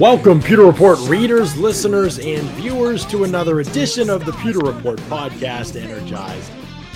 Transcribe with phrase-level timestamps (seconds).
[0.00, 5.78] Welcome, Pewter Report readers, listeners, and viewers, to another edition of the Pewter Report podcast,
[5.78, 6.50] energized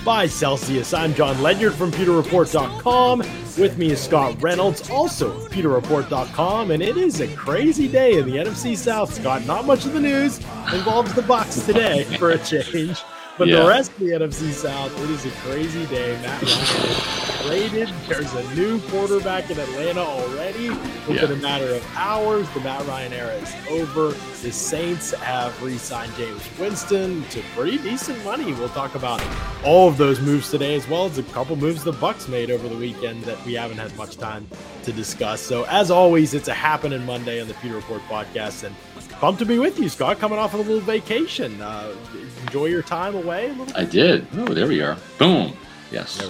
[0.06, 0.94] by Celsius.
[0.94, 3.18] I'm John Ledyard from PewterReport.com.
[3.58, 8.36] With me is Scott Reynolds, also PewterReport.com, and it is a crazy day in the
[8.36, 9.12] NFC South.
[9.12, 10.38] Scott, not much of the news
[10.72, 13.02] involves the Bucks today for a change.
[13.36, 13.64] But yeah.
[13.64, 16.18] the rest of the NFC South, it is a crazy day.
[16.22, 17.88] Matt Ryan traded.
[18.08, 20.70] There's a new quarterback in Atlanta already.
[20.70, 21.36] Within yeah.
[21.36, 24.10] a matter of hours, the Matt Ryan era is over.
[24.42, 28.52] The Saints have re-signed Jameis Winston to pretty decent money.
[28.54, 29.22] We'll talk about
[29.64, 32.68] all of those moves today, as well as a couple moves the Bucks made over
[32.68, 34.46] the weekend that we haven't had much time
[34.84, 35.40] to discuss.
[35.40, 38.74] So, as always, it's a happening Monday on the Pewter Report podcast, and
[39.20, 40.18] pumped to be with you, Scott.
[40.18, 41.60] Coming off of a little vacation.
[41.60, 41.94] Uh,
[42.42, 43.54] enjoy your time away.
[43.74, 44.26] I did.
[44.34, 44.96] Oh, there we are.
[45.18, 45.56] Boom.
[45.90, 46.20] Yes.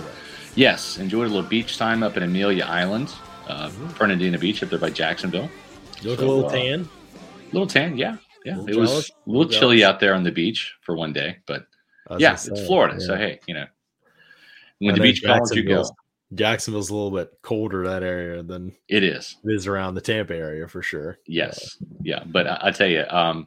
[0.55, 0.99] Yes.
[0.99, 3.13] Enjoyed a little beach time up in Amelia Island,
[3.49, 3.89] uh, mm-hmm.
[3.89, 5.51] Fernandina Beach up there by Jacksonville.
[6.01, 6.89] You look so, a little uh, tan.
[7.53, 8.17] Little tan, yeah.
[8.45, 8.63] Yeah.
[8.69, 11.67] It was a little chilly out there on the beach for one day, but
[12.19, 12.97] yeah, it's Florida.
[12.99, 13.07] Yeah.
[13.07, 13.65] So, hey, you know,
[14.81, 15.85] when the beach calls, you go.
[16.35, 19.37] Jacksonville's a little bit colder that area than it is.
[19.45, 21.19] It is around the Tampa area for sure.
[21.27, 23.47] Yes, uh, yeah, but I, I, tell you, um,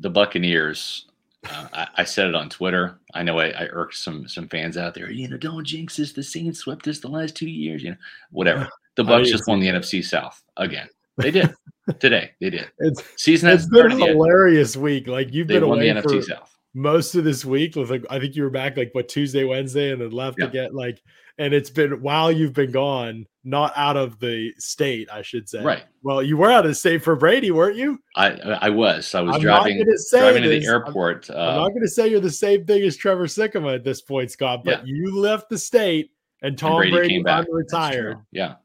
[0.00, 1.06] the Buccaneers.
[1.50, 2.98] Uh, I, I, said it on Twitter.
[3.12, 5.10] I know I, I, irked some some fans out there.
[5.10, 6.12] You know, don't jinx this.
[6.12, 7.82] The Saints swept us the last two years.
[7.82, 7.96] You know,
[8.30, 8.68] whatever.
[8.96, 10.88] The Bucks just won the NFC South again.
[11.16, 11.52] They did
[11.98, 12.30] today.
[12.40, 12.70] They did.
[12.78, 13.50] It's season.
[13.50, 14.82] It's been a hilarious yet.
[14.82, 15.08] week.
[15.08, 17.76] Like you've they been away the NFC South most of this week.
[17.76, 20.46] With like, I think you were back like what Tuesday, Wednesday, and then left yeah.
[20.46, 20.74] again.
[20.74, 21.00] Like
[21.38, 25.62] and it's been while you've been gone, not out of the state, I should say.
[25.62, 25.84] Right.
[26.02, 27.98] Well, you were out of the state for Brady, weren't you?
[28.14, 29.14] I I was.
[29.14, 31.28] I was I'm driving driving to the airport.
[31.30, 33.84] I'm, uh, I'm not going to say you're the same thing as Trevor Sikkema at
[33.84, 34.94] this point, Scott, but yeah.
[34.94, 36.12] you left the state
[36.42, 38.18] and Tom and Brady, Brady retired.
[38.30, 38.56] Yeah.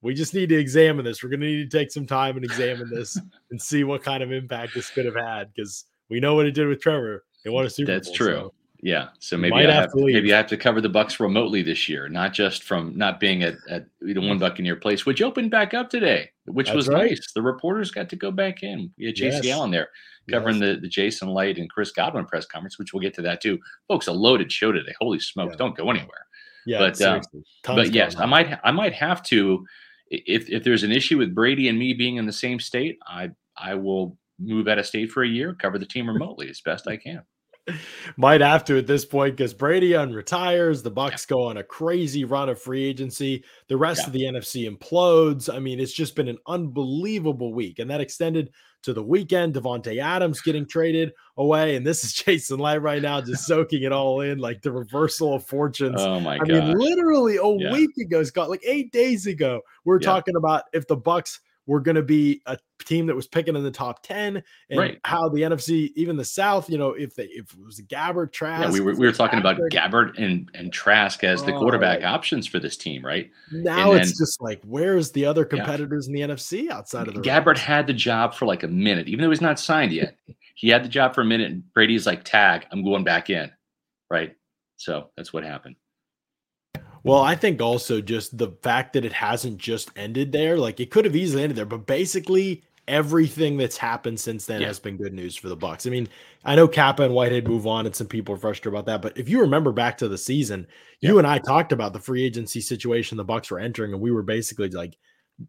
[0.00, 1.22] We just need to examine this.
[1.22, 4.22] We're going to need to take some time and examine this and see what kind
[4.22, 7.24] of impact this could have had because we know what it did with Trevor.
[7.44, 8.16] They won a Super That's Bowl.
[8.16, 8.34] True.
[8.34, 8.54] So.
[8.84, 11.88] Yeah, so maybe I have, have maybe I have to cover the Bucks remotely this
[11.88, 15.72] year, not just from not being at, at the one Buccaneer place, which opened back
[15.72, 17.10] up today, which That's was right.
[17.10, 17.32] nice.
[17.32, 18.90] The reporters got to go back in.
[18.98, 19.56] We had JC yes.
[19.56, 19.88] Allen there
[20.28, 20.74] covering yes.
[20.74, 23.58] the, the Jason Licht and Chris Godwin press conference, which we'll get to that too.
[23.86, 24.92] Folks, a loaded show today.
[25.00, 25.56] Holy smoke, yeah.
[25.56, 26.26] don't go anywhere.
[26.66, 27.20] Yeah, but uh,
[27.66, 29.64] but yes, I might I might have to
[30.10, 33.30] if if there's an issue with Brady and me being in the same state, I
[33.56, 36.86] I will move out of state for a year, cover the team remotely as best
[36.86, 37.22] I can.
[38.16, 40.82] Might have to at this point because Brady unretires.
[40.82, 41.34] The Bucks yeah.
[41.34, 43.44] go on a crazy run of free agency.
[43.68, 44.06] The rest yeah.
[44.06, 45.52] of the NFC implodes.
[45.52, 48.50] I mean, it's just been an unbelievable week, and that extended
[48.82, 49.54] to the weekend.
[49.54, 53.92] Davante Adams getting traded away, and this is Jason Licht right now, just soaking it
[53.92, 56.00] all in, like the reversal of fortunes.
[56.00, 56.50] Oh my god!
[56.50, 57.72] I mean, literally a yeah.
[57.72, 61.80] week ago, Scott, like eight days ago, we are talking about if the Bucks were
[61.80, 64.98] going to be a team that was picking in the top 10 and right.
[65.04, 68.64] how the NFC, even the South, you know, if they, if it was Gabbert, Trask.
[68.64, 72.06] Yeah, we were, we were talking about Gabbert and, and Trask as the quarterback oh,
[72.06, 73.30] options for this team, right?
[73.52, 76.24] Now it's just like, where's the other competitors yeah.
[76.24, 77.60] in the NFC outside of the Gabbert Rams?
[77.60, 80.16] had the job for like a minute, even though he's not signed yet.
[80.54, 83.50] he had the job for a minute and Brady's like, tag, I'm going back in.
[84.10, 84.34] Right.
[84.76, 85.76] So that's what happened.
[87.04, 90.90] Well, I think also just the fact that it hasn't just ended there, like it
[90.90, 94.66] could have easily ended there, but basically everything that's happened since then yeah.
[94.66, 95.86] has been good news for the Bucks.
[95.86, 96.08] I mean,
[96.44, 99.02] I know Cappa and Whitehead move on, and some people are frustrated about that.
[99.02, 100.66] But if you remember back to the season,
[101.00, 101.10] yeah.
[101.10, 104.10] you and I talked about the free agency situation the Bucks were entering, and we
[104.10, 104.96] were basically like,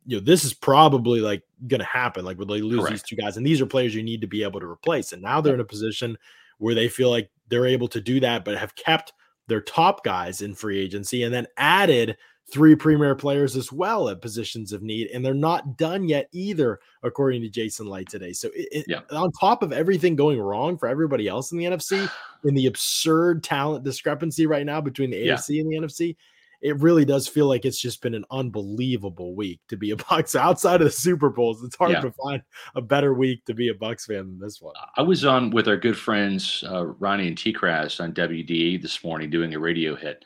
[0.05, 2.25] you know, this is probably like going to happen.
[2.25, 2.91] Like, would they lose Correct.
[2.91, 3.37] these two guys?
[3.37, 5.11] And these are players you need to be able to replace.
[5.11, 6.17] And now they're in a position
[6.59, 9.13] where they feel like they're able to do that, but have kept
[9.47, 12.17] their top guys in free agency and then added
[12.51, 15.07] three premier players as well at positions of need.
[15.07, 18.33] And they're not done yet either, according to Jason Licht today.
[18.33, 18.99] So, it, yeah.
[19.11, 22.09] on top of everything going wrong for everybody else in the NFC,
[22.43, 25.61] in the absurd talent discrepancy right now between the AFC yeah.
[25.61, 26.15] and the NFC,
[26.63, 30.35] it really does feel like it's just been an unbelievable week to be a Bucks
[30.35, 31.61] outside of the Super Bowls.
[31.61, 32.01] It's hard yeah.
[32.01, 32.41] to find
[32.75, 34.73] a better week to be a Bucks fan than this one.
[34.95, 39.03] I was on with our good friends uh, Ronnie and T Crass on WDE this
[39.03, 40.23] morning doing a radio hit.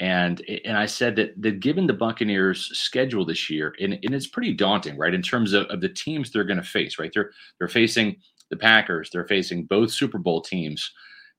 [0.00, 4.26] And and I said that that given the Buccaneers' schedule this year, and, and it's
[4.26, 5.14] pretty daunting, right?
[5.14, 7.12] In terms of, of the teams they're going to face, right?
[7.14, 8.16] They're they're facing
[8.50, 10.90] the Packers, they're facing both Super Bowl teams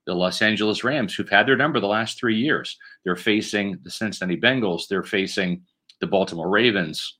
[0.06, 2.78] the Los Angeles Rams, who've had their number the last three years.
[3.04, 4.88] They're facing the Cincinnati Bengals.
[4.88, 5.63] They're facing
[6.00, 7.18] the Baltimore Ravens,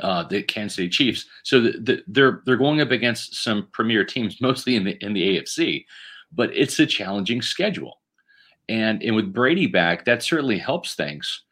[0.00, 1.26] uh, the Kansas City Chiefs.
[1.44, 5.12] So the, the, they're they're going up against some premier teams, mostly in the in
[5.12, 5.84] the AFC.
[6.32, 8.00] But it's a challenging schedule,
[8.68, 11.44] and and with Brady back, that certainly helps things.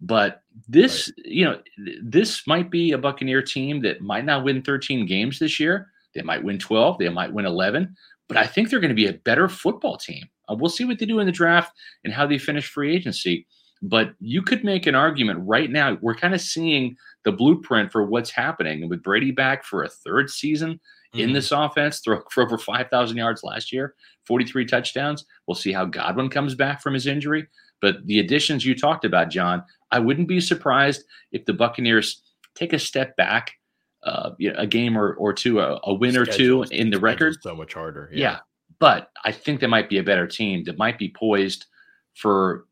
[0.00, 1.32] But this, right.
[1.32, 1.60] you know,
[2.02, 5.92] this might be a Buccaneer team that might not win 13 games this year.
[6.14, 7.96] They might win 12, they might win 11,
[8.32, 10.24] but I think they're going to be a better football team.
[10.48, 13.46] Uh, we'll see what they do in the draft and how they finish free agency.
[13.82, 15.98] But you could make an argument right now.
[16.00, 16.96] We're kind of seeing
[17.26, 18.80] the blueprint for what's happening.
[18.80, 21.20] And with Brady back for a third season mm-hmm.
[21.20, 23.94] in this offense, throw for over 5,000 yards last year,
[24.26, 25.26] 43 touchdowns.
[25.46, 27.46] We'll see how Godwin comes back from his injury.
[27.82, 32.22] But the additions you talked about, John, I wouldn't be surprised if the Buccaneers
[32.54, 33.52] take a step back,
[34.04, 36.98] uh, you know, a game or, or two, a, a win or two in the
[36.98, 37.36] record.
[37.42, 38.10] So much harder.
[38.12, 38.20] Yeah.
[38.20, 38.38] yeah.
[38.78, 41.66] But I think they might be a better team that might be poised
[42.14, 42.66] for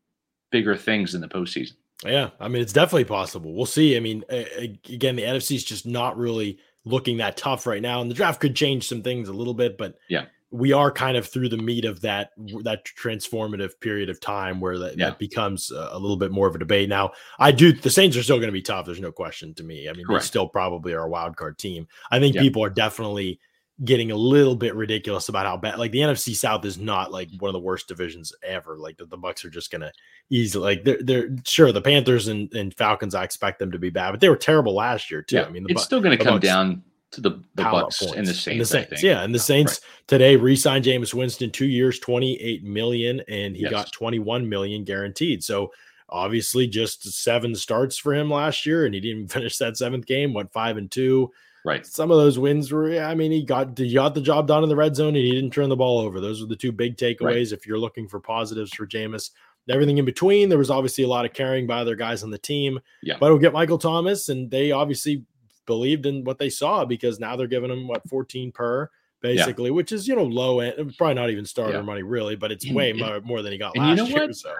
[0.51, 1.73] bigger things in the postseason.
[2.05, 3.53] Yeah, I mean it's definitely possible.
[3.53, 3.95] We'll see.
[3.95, 8.09] I mean, again, the NFC is just not really looking that tough right now, and
[8.09, 9.77] the draft could change some things a little bit.
[9.77, 12.31] But yeah, we are kind of through the meat of that
[12.63, 15.09] that transformative period of time where that, yeah.
[15.09, 16.89] that becomes a, a, little bit more of a debate.
[16.89, 18.85] Now, I do the Saints are still going to be tough.
[18.85, 19.87] There's no question to me.
[19.87, 20.23] I mean, Correct.
[20.23, 21.87] they still probably are a wild card team.
[22.11, 22.41] I think yeah.
[22.41, 23.39] people are definitely
[23.83, 27.29] getting a little bit ridiculous about how bad like the NFC South is not like
[27.39, 28.77] one of the worst divisions ever.
[28.77, 29.91] Like the, the Bucks are just gonna
[30.29, 33.89] easily like they're they're sure the Panthers and, and Falcons I expect them to be
[33.89, 35.37] bad, but they were terrible last year too.
[35.37, 38.33] Yeah, I mean it's still gonna come Bucks, down to the, the Bucks and the
[38.33, 38.47] Saints.
[38.47, 39.03] And the Saints.
[39.03, 40.07] Yeah, and the Saints right.
[40.07, 43.71] today re-signed Jameis Winston two years, 28 million, and he yes.
[43.71, 45.43] got 21 million guaranteed.
[45.43, 45.71] So
[46.09, 50.33] obviously just seven starts for him last year, and he didn't finish that seventh game,
[50.33, 51.31] went five and two.
[51.63, 51.85] Right.
[51.85, 54.69] Some of those wins were, I mean, he got he got the job done in
[54.69, 56.19] the red zone and he didn't turn the ball over.
[56.19, 57.21] Those are the two big takeaways.
[57.21, 57.51] Right.
[57.51, 59.29] If you're looking for positives for Jameis,
[59.69, 62.37] everything in between, there was obviously a lot of carrying by other guys on the
[62.39, 62.79] team.
[63.03, 63.17] Yeah.
[63.19, 65.23] But we'll get Michael Thomas, and they obviously
[65.65, 68.89] believed in what they saw because now they're giving him what 14 per
[69.21, 69.75] basically, yeah.
[69.75, 71.81] which is you know low end, probably not even starter yeah.
[71.81, 74.27] money really, but it's way more, more than he got last you know year.
[74.27, 74.35] What?
[74.35, 74.53] So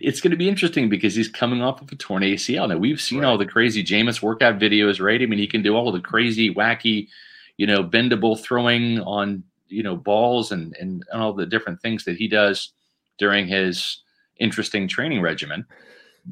[0.00, 2.68] it's going to be interesting because he's coming off of a torn ACL.
[2.68, 3.28] Now we've seen right.
[3.28, 5.20] all the crazy Jameis workout videos, right?
[5.20, 7.08] I mean, he can do all the crazy, wacky,
[7.56, 12.04] you know, bendable throwing on you know balls and and, and all the different things
[12.04, 12.72] that he does
[13.18, 14.02] during his
[14.38, 15.66] interesting training regimen.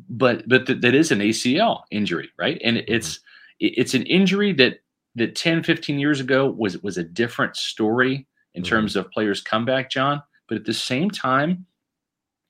[0.08, 2.60] But but th- that is an ACL injury, right?
[2.64, 3.23] And it's mm-hmm.
[3.60, 4.80] It's an injury that
[5.16, 8.68] that 10, 15 years ago was was a different story in mm-hmm.
[8.68, 10.22] terms of players' comeback, John.
[10.48, 11.66] But at the same time,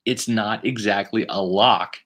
[0.05, 1.97] it's not exactly a lock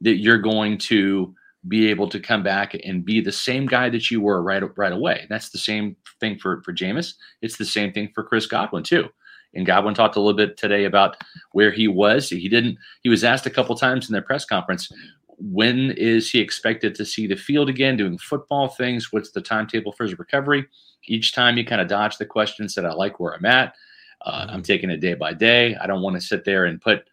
[0.00, 1.34] that you're going to
[1.66, 4.92] be able to come back and be the same guy that you were right right
[4.92, 5.26] away.
[5.28, 7.14] That's the same thing for for Jameis.
[7.42, 9.08] It's the same thing for Chris Godwin too.
[9.54, 11.16] And Godwin talked a little bit today about
[11.52, 12.28] where he was.
[12.28, 12.76] He didn't.
[13.02, 14.92] He was asked a couple times in their press conference,
[15.38, 19.12] when is he expected to see the field again, doing football things?
[19.12, 20.66] What's the timetable for his recovery?
[21.06, 23.74] Each time he kind of dodged the question, said, "I like where I'm at.
[24.22, 24.62] Uh, I'm mm-hmm.
[24.62, 25.76] taking it day by day.
[25.76, 27.08] I don't want to sit there and put."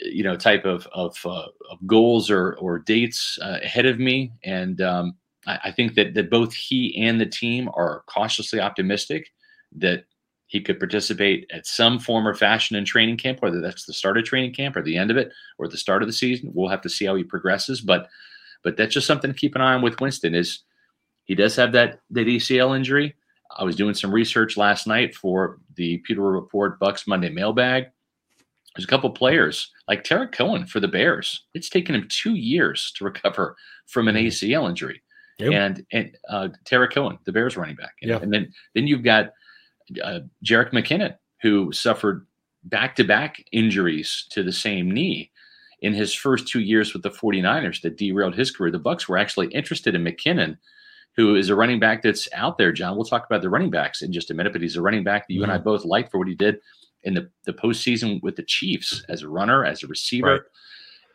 [0.00, 4.32] you know type of of, uh, of goals or or dates uh, ahead of me,
[4.44, 9.32] and um, I, I, think that that both he and the team are cautiously optimistic
[9.76, 10.04] that
[10.48, 14.16] he could participate at some form or fashion in training camp, whether that's the start
[14.16, 16.50] of training camp or the end of it or the start of the season.
[16.54, 18.08] We'll have to see how he progresses, but
[18.64, 20.34] but that's just something to keep an eye on with Winston.
[20.34, 20.64] Is
[21.24, 23.14] he does have that that ACL injury.
[23.56, 27.86] I was doing some research last night for the Pewter Report Bucks Monday mailbag.
[28.74, 31.44] There's a couple players like Tarik Cohen for the Bears.
[31.54, 34.28] It's taken him two years to recover from an mm-hmm.
[34.28, 35.02] ACL injury.
[35.38, 35.52] Yep.
[35.52, 37.94] And and uh, Tarik Cohen, the Bears running back.
[38.00, 38.18] And, yeah.
[38.18, 39.32] and then then you've got
[40.02, 42.26] uh, Jerick McKinnon, who suffered
[42.64, 45.30] back to back injuries to the same knee
[45.80, 48.70] in his first two years with the 49ers that derailed his career.
[48.70, 50.58] The Bucks were actually interested in McKinnon,
[51.16, 52.96] who is a running back that's out there, John.
[52.96, 55.26] We'll talk about the running backs in just a minute, but he's a running back
[55.26, 55.50] that you mm-hmm.
[55.50, 55.64] and I mm-hmm.
[55.64, 56.60] both like for what he did
[57.04, 60.32] in the, the postseason with the Chiefs as a runner, as a receiver.
[60.32, 60.40] Right.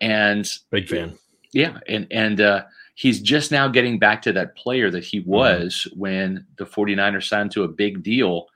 [0.01, 1.17] And big fan.
[1.51, 1.79] Yeah.
[1.87, 2.63] And and uh,
[2.95, 5.29] he's just now getting back to that player that he mm-hmm.
[5.29, 5.99] was mm-hmm.
[5.99, 8.47] when the 49ers signed to a big deal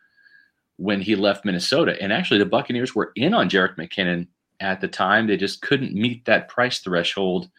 [0.78, 1.96] when he left Minnesota.
[2.02, 4.28] And actually the Buccaneers were in on Jerick McKinnon
[4.60, 5.28] at the time.
[5.28, 7.50] They just couldn't meet that price threshold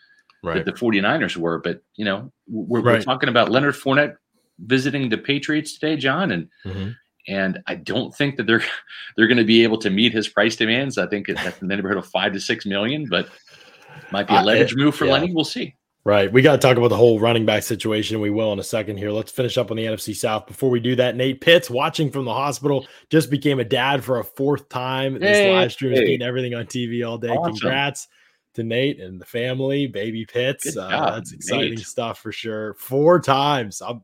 [0.43, 0.55] right.
[0.55, 1.59] that the 49ers were.
[1.59, 2.99] But you know, we're, right.
[2.99, 4.17] we're talking about Leonard Fournette
[4.61, 6.91] visiting the Patriots today, John, and mm-hmm
[7.29, 8.65] and I don't think that they're
[9.17, 10.99] they're going to be able to meet his price demands.
[10.99, 13.29] I think that's in the neighborhood of five to six million, but
[14.11, 15.13] might be a leverage move for yeah.
[15.13, 15.33] Lenny.
[15.33, 15.75] We'll see.
[16.09, 16.33] Right.
[16.33, 18.19] We got to talk about the whole running back situation.
[18.19, 19.11] We will in a second here.
[19.11, 20.47] Let's finish up on the NFC South.
[20.47, 24.19] Before we do that, Nate Pitts, watching from the hospital, just became a dad for
[24.19, 25.19] a fourth time.
[25.19, 27.29] This live stream is getting everything on TV all day.
[27.29, 27.57] Awesome.
[27.57, 28.09] Congrats
[28.55, 30.79] to Nate and the family, baby Pitts.
[30.79, 31.81] Uh, that's exciting Nate.
[31.81, 32.73] stuff for sure.
[32.79, 33.83] Four times.
[33.83, 34.03] I'm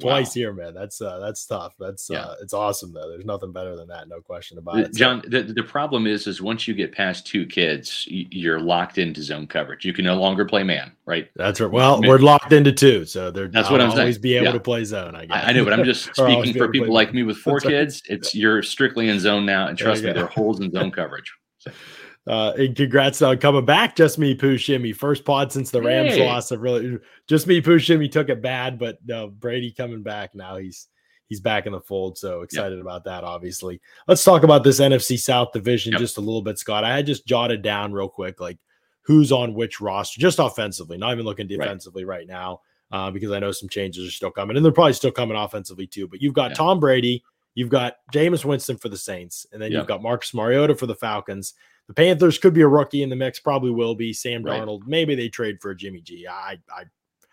[0.00, 0.32] twice wow.
[0.32, 0.74] here, man.
[0.74, 1.74] That's uh, that's tough.
[1.78, 2.20] That's yeah.
[2.20, 3.08] uh, it's awesome though.
[3.08, 4.94] There's nothing better than that, no question about it.
[4.94, 9.22] John, the, the problem is, is once you get past two kids, you're locked into
[9.22, 9.84] zone coverage.
[9.84, 11.28] You can no longer play man, right?
[11.36, 11.70] That's right.
[11.70, 14.22] Well, we're locked into two, so they're that's what I'm always saying.
[14.22, 14.52] Be able yeah.
[14.52, 15.14] to play zone.
[15.14, 15.44] I guess.
[15.44, 18.02] I know, but I'm just speaking for people like me with four kids.
[18.08, 21.32] It's you're strictly in zone now, and trust me, there are holes in zone coverage.
[21.58, 21.70] So.
[22.26, 23.96] Uh, and congrats on coming back.
[23.96, 24.92] Just me, Pooh Shimmy.
[24.92, 26.26] First pod since the Rams hey.
[26.26, 26.52] lost.
[26.52, 30.56] really just me, Pooh Shimmy took it bad, but no, Brady coming back now.
[30.56, 30.86] He's
[31.28, 32.16] he's back in the fold.
[32.18, 32.82] So excited yep.
[32.82, 33.80] about that, obviously.
[34.06, 36.00] Let's talk about this NFC South division yep.
[36.00, 36.84] just a little bit, Scott.
[36.84, 38.58] I had just jotted down real quick, like
[39.02, 42.60] who's on which roster, just offensively, not even looking defensively right, right now,
[42.92, 45.88] uh, because I know some changes are still coming, and they're probably still coming offensively
[45.88, 46.06] too.
[46.06, 46.56] But you've got yeah.
[46.56, 47.24] Tom Brady,
[47.56, 49.80] you've got Jameis Winston for the Saints, and then yep.
[49.80, 51.54] you've got Marcus Mariota for the Falcons.
[51.88, 54.12] The Panthers could be a rookie in the mix, probably will be.
[54.12, 54.62] Sam right.
[54.62, 56.26] Darnold, maybe they trade for Jimmy G.
[56.28, 56.84] I, I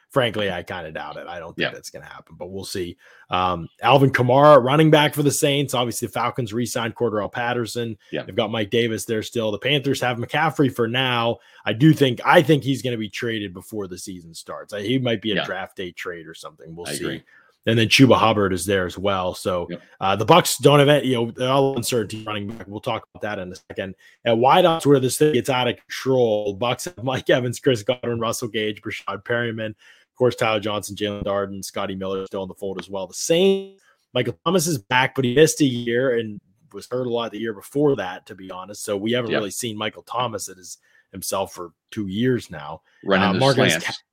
[0.09, 1.27] frankly, I kind of doubt it.
[1.27, 1.71] I don't think yeah.
[1.71, 2.97] that's going to happen, but we'll see.
[3.29, 5.73] Um, Alvin Kamara, running back for the Saints.
[5.73, 7.97] Obviously, the Falcons re-signed Cordarrelle Patterson.
[8.11, 8.23] Yeah.
[8.23, 9.51] They've got Mike Davis there still.
[9.51, 11.37] The Panthers have McCaffrey for now.
[11.65, 14.73] I do think I think he's going to be traded before the season starts.
[14.73, 15.45] He might be a yeah.
[15.45, 16.75] draft day trade or something.
[16.75, 17.05] We'll I see.
[17.05, 17.23] Agree
[17.65, 19.33] and then Chuba Hubbard is there as well.
[19.33, 19.81] So yep.
[19.99, 22.67] uh, the Bucks don't have any, you know, all uncertainty running back.
[22.67, 23.95] We'll talk about that in a second.
[24.25, 28.19] At wideouts, where this thing gets out of control, Bucks have Mike Evans, Chris Godwin,
[28.19, 32.55] Russell Gage, Breshad Perriman, of course, Tyler Johnson, Jaelon Darden, Scotty Miller still in the
[32.55, 33.07] fold as well.
[33.07, 33.81] The Saints.
[34.13, 36.39] Michael Thomas is back, but he missed a year and
[36.73, 38.83] was hurt a lot the year before that, to be honest.
[38.83, 39.39] So we haven't yep.
[39.39, 40.77] really seen Michael Thomas at his
[41.11, 42.81] himself for two years now.
[43.03, 44.03] Running uh, the Marcus, slants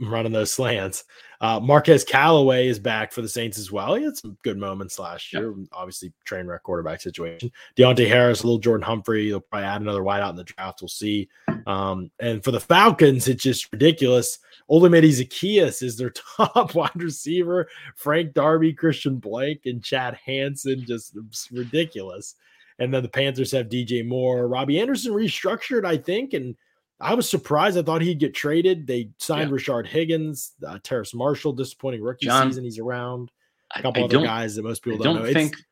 [0.00, 1.04] running those slants.
[1.40, 3.94] Uh, Marquez Callaway is back for the Saints as well.
[3.94, 5.54] He had some good moments last year.
[5.56, 5.68] Yep.
[5.72, 7.52] Obviously, train wreck quarterback situation.
[7.76, 9.28] Deonte Harris, a little Jordan Humphrey.
[9.28, 10.80] They'll probably add another wideout in the draft.
[10.80, 11.28] We'll see.
[11.66, 14.38] Um, and for the Falcons, it's just ridiculous.
[14.70, 17.68] Olamide Zaccheaus is their top wide receiver.
[17.96, 20.84] Frank Darby, Christian Blake, and Chad Hansen.
[20.86, 21.16] Just
[21.52, 22.34] ridiculous.
[22.78, 24.48] And then the Panthers have DJ Moore.
[24.48, 26.56] Robbie Anderson restructured, I think, and
[27.00, 27.76] I was surprised.
[27.76, 28.86] I thought he'd get traded.
[28.86, 29.56] They signed yeah.
[29.56, 32.64] Rashard Higgins, uh, Terrace Marshall, disappointing rookie John, season.
[32.64, 33.30] He's around.
[33.74, 35.32] A couple I, I other guys that most people don't, don't, know.
[35.32, 35.62] Think, it's,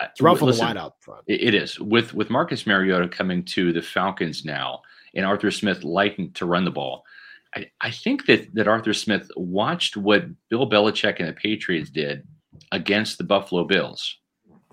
[0.00, 1.22] it's rough listen, on the wideout front.
[1.26, 4.80] It is with with Marcus Mariota coming to the Falcons now,
[5.14, 7.04] and Arthur Smith liking to run the ball.
[7.54, 12.26] I, I think that that Arthur Smith watched what Bill Belichick and the Patriots did
[12.72, 14.18] against the Buffalo Bills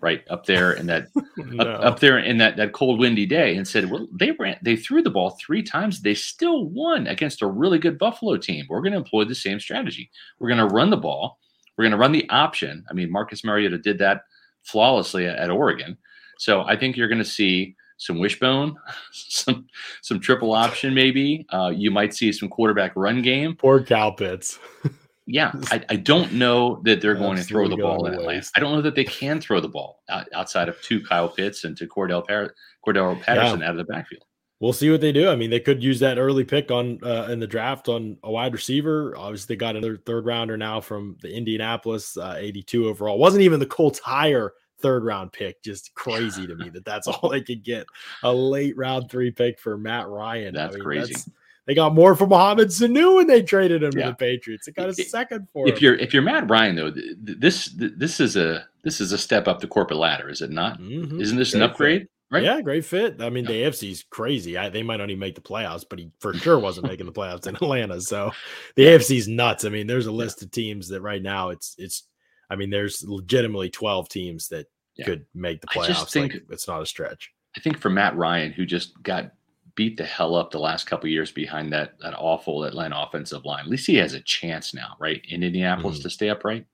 [0.02, 1.64] right up there in that no.
[1.64, 4.76] up, up, there in that that cold windy day and said well they ran they
[4.76, 6.02] threw the ball three times.
[6.02, 8.66] They still won against a really good buffalo team.
[8.70, 10.10] We're going to employ the same strategy.
[10.40, 11.40] We're going to run the ball.
[11.78, 12.86] We're going to run the option.
[12.90, 14.24] I mean marcus mariota did that
[14.64, 15.98] flawlessly at, at oregon.
[16.38, 18.78] So i think you're going to see some wishbone
[19.12, 19.68] some
[20.02, 21.46] some triple option maybe.
[21.50, 23.56] Uh, you might see some quarterback run game.
[23.56, 24.60] Poor kyle pitts
[25.32, 28.48] yeah, I, I, don't know that they're going to throw the ball in Atlanta.
[28.56, 30.02] I don't know that they can throw the ball
[30.34, 32.56] outside of two Kyle Pitts and to Cordell, Par-
[32.86, 33.68] Cordell Patterson yeah.
[33.68, 34.24] out of the backfield.
[34.60, 35.30] We'll see what they do.
[35.30, 38.32] I mean, they could use that early pick on uh, in the draft on a
[38.32, 39.16] wide receiver.
[39.16, 43.20] Obviously, they got another third rounder now from the Indianapolis, uh, 82 overall.
[43.20, 45.62] Wasn't even the Colts higher third round pick.
[45.64, 47.86] Just crazy to me that that's all they could get.
[48.24, 50.56] A late round three pick for Matt Ryan.
[50.56, 51.14] That's I mean, crazy.
[51.14, 51.30] That's,
[51.70, 54.06] they got more for Mohamed Sanu when they traded him yeah.
[54.06, 54.66] to the Patriots.
[54.66, 55.84] They got a second for if him.
[55.84, 59.60] you're if you're Matt Ryan though, this this is a this is a step up
[59.60, 60.80] the corporate ladder, is it not?
[60.80, 61.22] Mm-hmm.
[61.22, 62.02] Isn't this great an upgrade?
[62.02, 62.10] Fit.
[62.32, 62.44] Right?
[62.44, 63.22] Yeah, great fit.
[63.22, 63.52] I mean, yeah.
[63.52, 64.58] the AFC's crazy.
[64.58, 67.12] I, they might not even make the playoffs, but he for sure wasn't making the
[67.12, 68.02] playoffs in Atlanta.
[68.02, 68.32] So
[68.76, 68.98] the yeah.
[68.98, 69.64] AFC's nuts.
[69.64, 72.08] I mean, there's a list of teams that right now it's it's.
[72.50, 74.66] I mean, there's legitimately 12 teams that
[75.06, 75.84] could make the playoffs.
[75.84, 77.32] I just think like, it's not a stretch.
[77.56, 79.34] I think for Matt Ryan, who just got
[79.80, 83.62] beat the hell up the last couple years behind that that awful Atlanta offensive line.
[83.62, 86.04] At least he has a chance now, right, in Indianapolis mm-hmm.
[86.04, 86.66] to stay upright.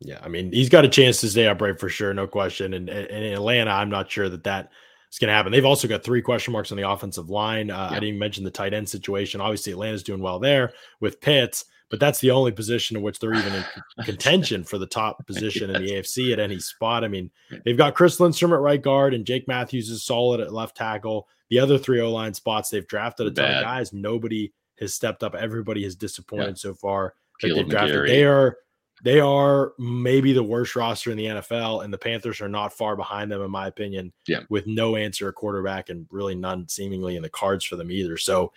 [0.00, 2.72] Yeah, I mean, he's got a chance to stay upright for sure, no question.
[2.72, 4.70] And, and in Atlanta, I'm not sure that that
[5.12, 5.52] is going to happen.
[5.52, 7.70] They've also got three question marks on the offensive line.
[7.70, 9.42] Uh, I didn't even mention the tight end situation.
[9.42, 13.34] Obviously, Atlanta's doing well there with Pitts, but that's the only position in which they're
[13.34, 13.64] even in
[14.04, 17.04] contention for the top position in the AFC at any spot.
[17.04, 17.30] I mean,
[17.64, 21.28] they've got Chris Lindstrom at right guard, and Jake Matthews is solid at left tackle.
[21.50, 23.92] The other three O line spots, they've drafted a ton of guys.
[23.92, 25.36] Nobody has stepped up.
[25.36, 26.54] Everybody has disappointed yeah.
[26.54, 27.94] so far that they've drafted.
[27.94, 28.08] McGary.
[28.08, 28.56] They are
[29.04, 32.96] they are maybe the worst roster in the NFL, and the Panthers are not far
[32.96, 34.12] behind them, in my opinion.
[34.26, 34.40] Yeah.
[34.48, 38.16] With no answer quarterback and really none seemingly in the cards for them either.
[38.16, 38.52] So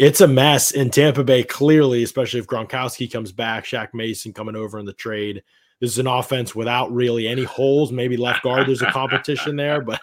[0.00, 4.56] it's a mess in Tampa Bay, clearly, especially if Gronkowski comes back, Shaq Mason coming
[4.56, 5.42] over in the trade.
[5.78, 7.92] This is an offense without really any holes.
[7.92, 9.82] Maybe left guard, there's a competition there.
[9.82, 10.00] But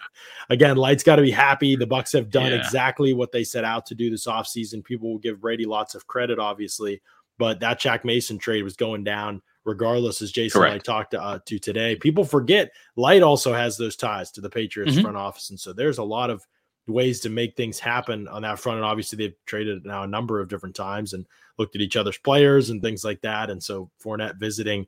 [0.50, 1.74] again, Licht's got to be happy.
[1.74, 2.58] The Bucks have done yeah.
[2.58, 4.84] exactly what they set out to do this offseason.
[4.84, 7.02] People will give Brady lots of credit, obviously,
[7.36, 11.20] but that Shaq Mason trade was going down regardless, as Jason and I talked to,
[11.20, 11.96] uh, to today.
[11.96, 15.02] People forget Light also has those ties to the Patriots mm-hmm.
[15.02, 15.50] front office.
[15.50, 16.46] And so there's a lot of
[16.88, 18.76] ways to make things happen on that front.
[18.76, 21.26] And obviously, they've traded now a number of different times and
[21.58, 23.50] looked at each other's players and things like that.
[23.50, 24.86] And so Fournette visiting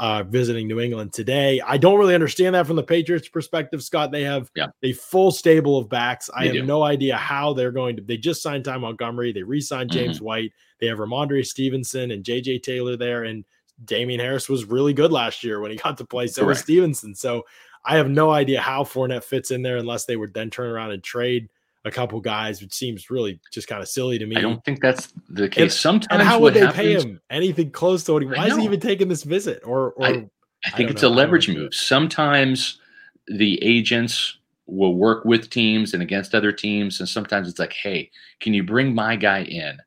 [0.00, 1.60] uh, visiting New England today.
[1.60, 4.10] I don't really understand that from the Patriots' perspective, Scott.
[4.10, 4.68] They have yeah.
[4.82, 6.30] a full stable of backs.
[6.34, 6.62] I have do.
[6.62, 8.02] no idea how they're going to.
[8.02, 9.32] They just signed Ty Montgomery.
[9.32, 10.24] They re-signed James mm-hmm.
[10.24, 10.52] White.
[10.80, 12.60] They have Rhamondre Stevenson and J.J.
[12.60, 13.44] Taylor there, and
[13.84, 16.26] Damien Harris was really good last year when he got to play.
[16.28, 17.14] So was Stevenson.
[17.14, 17.44] So
[17.86, 20.90] I have no idea how Fournette fits in there unless they would then turn around
[20.90, 21.48] and trade
[21.84, 24.34] a couple guys, which seems really just kind of silly to me.
[24.34, 25.62] I don't think that's the case.
[25.62, 28.28] And, Sometimes, and how would they happens, pay him anything close to what he?
[28.28, 29.62] Why is he even taking this visit?
[29.64, 30.26] Or, or I,
[30.64, 31.08] I think I it's know.
[31.08, 31.72] a leverage move.
[31.72, 32.80] Sometimes
[33.28, 38.10] the agents will work with teams and against other teams, and sometimes it's like, hey,
[38.40, 39.78] can you bring my guy in?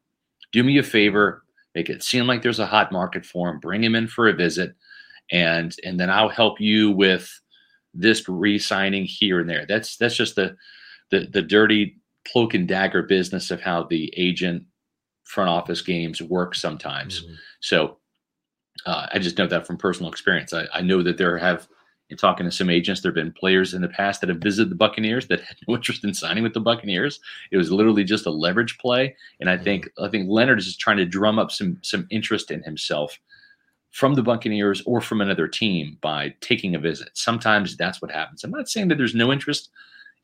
[0.54, 1.44] Do me a favor,
[1.76, 3.60] make it seem like there's a hot market for him.
[3.60, 4.74] Bring him in for a visit,
[5.32, 7.30] and and then I'll help you with
[8.00, 9.66] this re-signing here and there.
[9.68, 10.56] That's that's just the
[11.12, 14.64] the the dirty cloak and dagger business of how the agent
[15.24, 17.22] front office games work sometimes.
[17.22, 17.34] Mm-hmm.
[17.62, 17.98] So
[18.86, 20.54] uh, I just know that from personal experience.
[20.54, 21.68] I, I know that there have,
[22.10, 24.72] in talking to some agents, there have been players in the past that have visited
[24.72, 27.20] the Buccaneers that had no interest in signing with the Buccaneers.
[27.52, 29.64] It was literally just a leverage play, and I mm-hmm.
[29.64, 33.20] think I think Leonard is just trying to drum up some some interest in himself
[33.92, 37.10] from the Buccaneers or from another team by taking a visit.
[37.14, 38.44] Sometimes that's what happens.
[38.44, 39.70] I'm not saying that there's no interest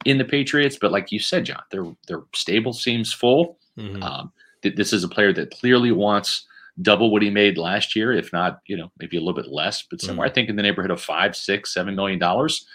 [0.05, 3.57] in the Patriots, but like you said, John, their their stable seems full.
[3.77, 4.03] Mm-hmm.
[4.03, 4.31] Um,
[4.61, 6.45] th- this is a player that clearly wants
[6.81, 9.83] double what he made last year, if not, you know, maybe a little bit less,
[9.89, 10.31] but somewhere mm-hmm.
[10.31, 12.67] I think in the neighborhood of five, six, seven million dollars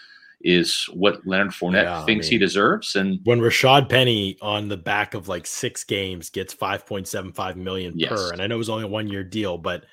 [0.42, 2.97] is what Leonard Fournette yeah, thinks I mean, he deserves.
[2.97, 8.11] And when Rashaad Penny on the back of like six games gets 5.75 million yes.
[8.11, 9.85] per, and I know it was only a one year deal, but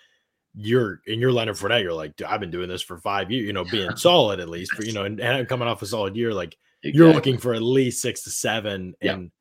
[0.60, 3.54] you're in your Leonard Fournette, you're like, I've been doing this for five years, you
[3.54, 6.34] know, being solid at least, for, you know, and, and coming off a solid year,
[6.34, 7.06] like Exactly.
[7.06, 8.93] You're looking for at least six to seven.
[9.02, 9.32] And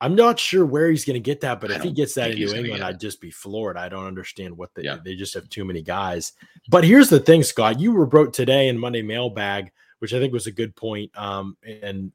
[0.00, 2.36] I'm not sure where he's going to get that, but if he gets that in
[2.36, 3.76] New England, I'd just be floored.
[3.76, 4.98] I don't understand what they yeah.
[5.02, 6.32] they just have too many guys.
[6.68, 7.80] But here's the thing, Scott.
[7.80, 11.10] You were wrote today in Monday Mailbag, which I think was a good point.
[11.18, 12.12] Um, and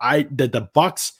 [0.00, 1.14] I that the Bucks,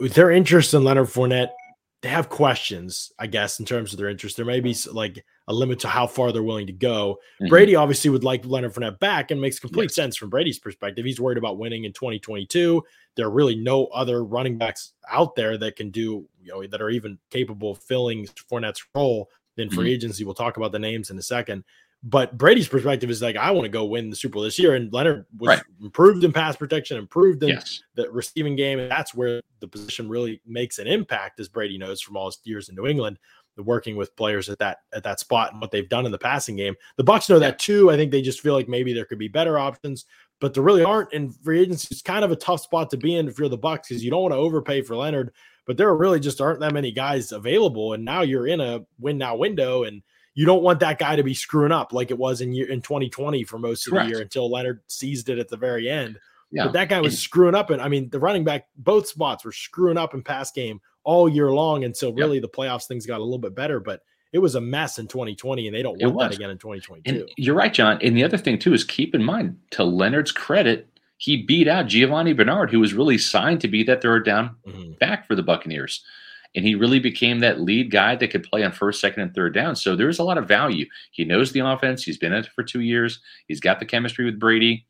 [0.00, 1.50] their interest in Leonard Fournette,
[2.00, 4.36] they have questions, I guess, in terms of their interest.
[4.36, 7.18] There may be like a limit to how far they're willing to go.
[7.40, 7.48] Mm-hmm.
[7.48, 9.94] Brady obviously would like Leonard Fournette back and makes complete yes.
[9.94, 11.04] sense from Brady's perspective.
[11.04, 12.84] He's worried about winning in 2022.
[13.16, 16.80] There are really no other running backs out there that can do, you know, that
[16.80, 19.94] are even capable of filling Fournette's role in free mm-hmm.
[19.94, 20.24] agency.
[20.24, 21.64] We'll talk about the names in a second.
[22.02, 24.76] But Brady's perspective is like, I want to go win the Super Bowl this year.
[24.76, 25.62] And Leonard was right.
[25.82, 27.82] improved in pass protection, improved in yes.
[27.96, 28.78] the receiving game.
[28.78, 32.38] And that's where the position really makes an impact, as Brady knows from all his
[32.44, 33.18] years in New England
[33.64, 36.56] working with players at that at that spot and what they've done in the passing
[36.56, 36.74] game.
[36.96, 37.90] The Bucks know that too.
[37.90, 40.04] I think they just feel like maybe there could be better options,
[40.40, 41.12] but there really aren't.
[41.12, 43.56] And free agency is kind of a tough spot to be in if you're the
[43.56, 45.32] Bucks because you don't want to overpay for Leonard,
[45.66, 47.94] but there really just aren't that many guys available.
[47.94, 50.02] And now you're in a win now window, and
[50.38, 52.80] you don't want that guy to be screwing up like it was in year in
[52.80, 54.06] 2020 for most of Correct.
[54.06, 56.16] the year until Leonard seized it at the very end.
[56.52, 56.66] Yeah.
[56.66, 59.44] But that guy was and, screwing up, and I mean the running back both spots
[59.44, 61.82] were screwing up in pass game all year long.
[61.82, 62.42] And so really yep.
[62.42, 65.66] the playoffs things got a little bit better, but it was a mess in 2020
[65.66, 67.10] and they don't want that again in 2022.
[67.10, 67.98] And you're right, John.
[68.00, 71.86] And the other thing too is keep in mind to Leonard's credit, he beat out
[71.86, 74.92] Giovani Bernard, who was really signed to be that third down mm-hmm.
[75.00, 76.04] back for the Buccaneers.
[76.54, 79.54] And he really became that lead guy that could play on first, second, and third
[79.54, 79.76] down.
[79.76, 80.86] So there's a lot of value.
[81.12, 82.02] He knows the offense.
[82.02, 83.20] He's been in it for two years.
[83.46, 84.86] He's got the chemistry with Brady.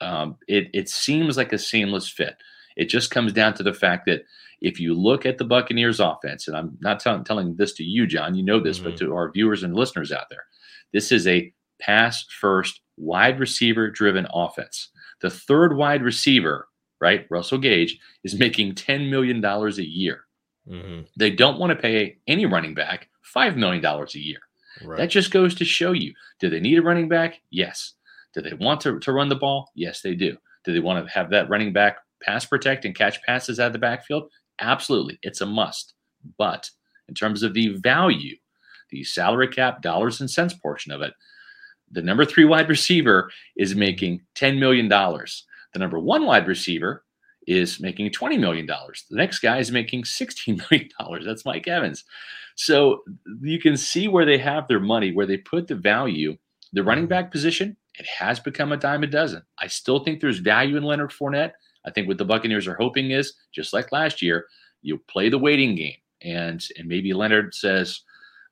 [0.00, 2.36] Um, it, it seems like a seamless fit.
[2.76, 4.22] It just comes down to the fact that
[4.60, 8.06] if you look at the Buccaneers offense, and I'm not t- telling this to you,
[8.06, 8.90] John, you know this, mm-hmm.
[8.90, 10.44] but to our viewers and listeners out there,
[10.92, 14.88] this is a pass first, wide receiver driven offense.
[15.20, 16.68] The third wide receiver,
[17.00, 20.24] right, Russell Gage, is making $10 million a year.
[20.68, 21.02] Mm-hmm.
[21.16, 24.38] They don't want to pay any running back $5 million a year.
[24.84, 24.98] Right.
[24.98, 27.40] That just goes to show you do they need a running back?
[27.50, 27.94] Yes.
[28.34, 29.70] Do they want to, to run the ball?
[29.74, 30.36] Yes, they do.
[30.64, 33.72] Do they want to have that running back pass protect and catch passes out of
[33.72, 34.30] the backfield?
[34.60, 35.94] Absolutely, it's a must.
[36.38, 36.70] But
[37.08, 38.36] in terms of the value,
[38.90, 41.12] the salary cap dollars and cents portion of it,
[41.90, 44.88] the number three wide receiver is making $10 million.
[44.88, 47.04] The number one wide receiver
[47.46, 48.66] is making $20 million.
[48.66, 51.24] The next guy is making $16 million.
[51.24, 52.04] That's Mike Evans.
[52.54, 53.02] So
[53.40, 56.36] you can see where they have their money, where they put the value.
[56.74, 59.42] The running back position, it has become a dime a dozen.
[59.58, 61.52] I still think there's value in Leonard Fournette.
[61.84, 64.46] I think what the Buccaneers are hoping is just like last year,
[64.80, 68.00] you play the waiting game, and and maybe Leonard says,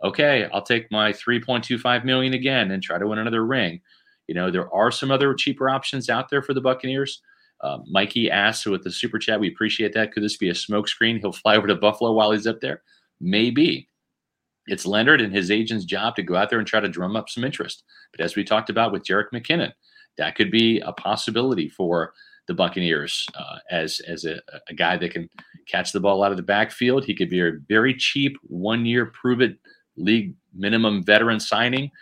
[0.02, 3.80] okay, I'll take my 3.25 million again and try to win another ring.
[4.26, 7.22] You know, there are some other cheaper options out there for the Buccaneers.
[7.62, 10.12] Uh, Mikey asked with the super chat, we appreciate that.
[10.12, 11.18] Could this be a smokescreen?
[11.18, 12.82] He'll fly over to Buffalo while he's up there.
[13.20, 13.88] Maybe.
[14.66, 17.28] It's Leonard and his agent's job to go out there and try to drum up
[17.28, 17.82] some interest.
[18.12, 19.72] But as we talked about with Jerick McKinnon,
[20.16, 22.12] that could be a possibility for
[22.46, 25.30] the Buccaneers uh, as as a, a, guy that can
[25.68, 27.04] catch the ball out of the backfield.
[27.04, 29.56] He could be a very cheap one year prove it
[29.96, 31.92] league minimum veteran signing.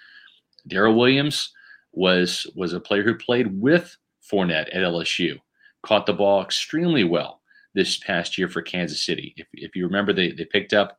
[0.67, 1.53] Darrel Williams
[1.93, 3.95] was was a player who played with
[4.31, 5.39] Fournette at LSU,
[5.83, 7.41] caught the ball extremely well
[7.75, 9.35] this past year for Kansas City.
[9.37, 10.99] If, if you remember, they, they picked up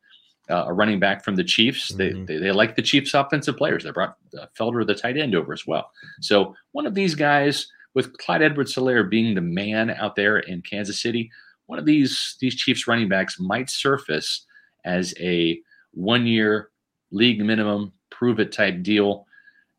[0.50, 1.92] uh, a running back from the Chiefs.
[1.92, 2.26] Mm-hmm.
[2.26, 3.84] They, they, they like the Chiefs' offensive players.
[3.84, 5.92] They brought uh, Felder, the tight end, over as well.
[6.22, 10.62] So one of these guys, with Clyde edwards helaire being the man out there in
[10.62, 11.32] Kansas City,
[11.66, 14.46] one of these these Chiefs running backs might surface
[14.86, 15.60] as a
[15.92, 16.70] one-year
[17.12, 19.26] league minimum prove it type deal,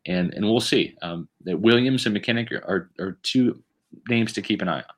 [0.07, 0.97] and and we'll see.
[1.03, 3.63] Um, that Williams and McKinnon are are two
[4.09, 4.95] names to keep an eye on.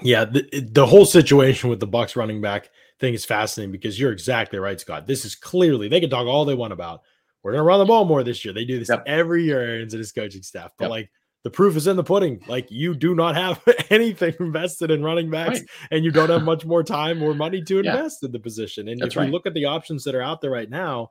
[0.00, 4.12] Yeah, the, the whole situation with the Bucks running back thing is fascinating because you're
[4.12, 5.06] exactly right, Scott.
[5.06, 7.02] This is clearly they can talk all they want about.
[7.42, 8.54] We're gonna run the ball more this year.
[8.54, 9.02] They do this yep.
[9.06, 10.72] every year, Arians and his coaching staff.
[10.78, 10.90] But yep.
[10.90, 11.10] like
[11.42, 12.40] the proof is in the pudding.
[12.46, 13.60] Like you do not have
[13.90, 15.68] anything invested in running backs, right.
[15.90, 18.26] and you don't have much more time or money to invest yeah.
[18.26, 18.88] in the position.
[18.88, 19.26] And That's if right.
[19.26, 21.10] you look at the options that are out there right now,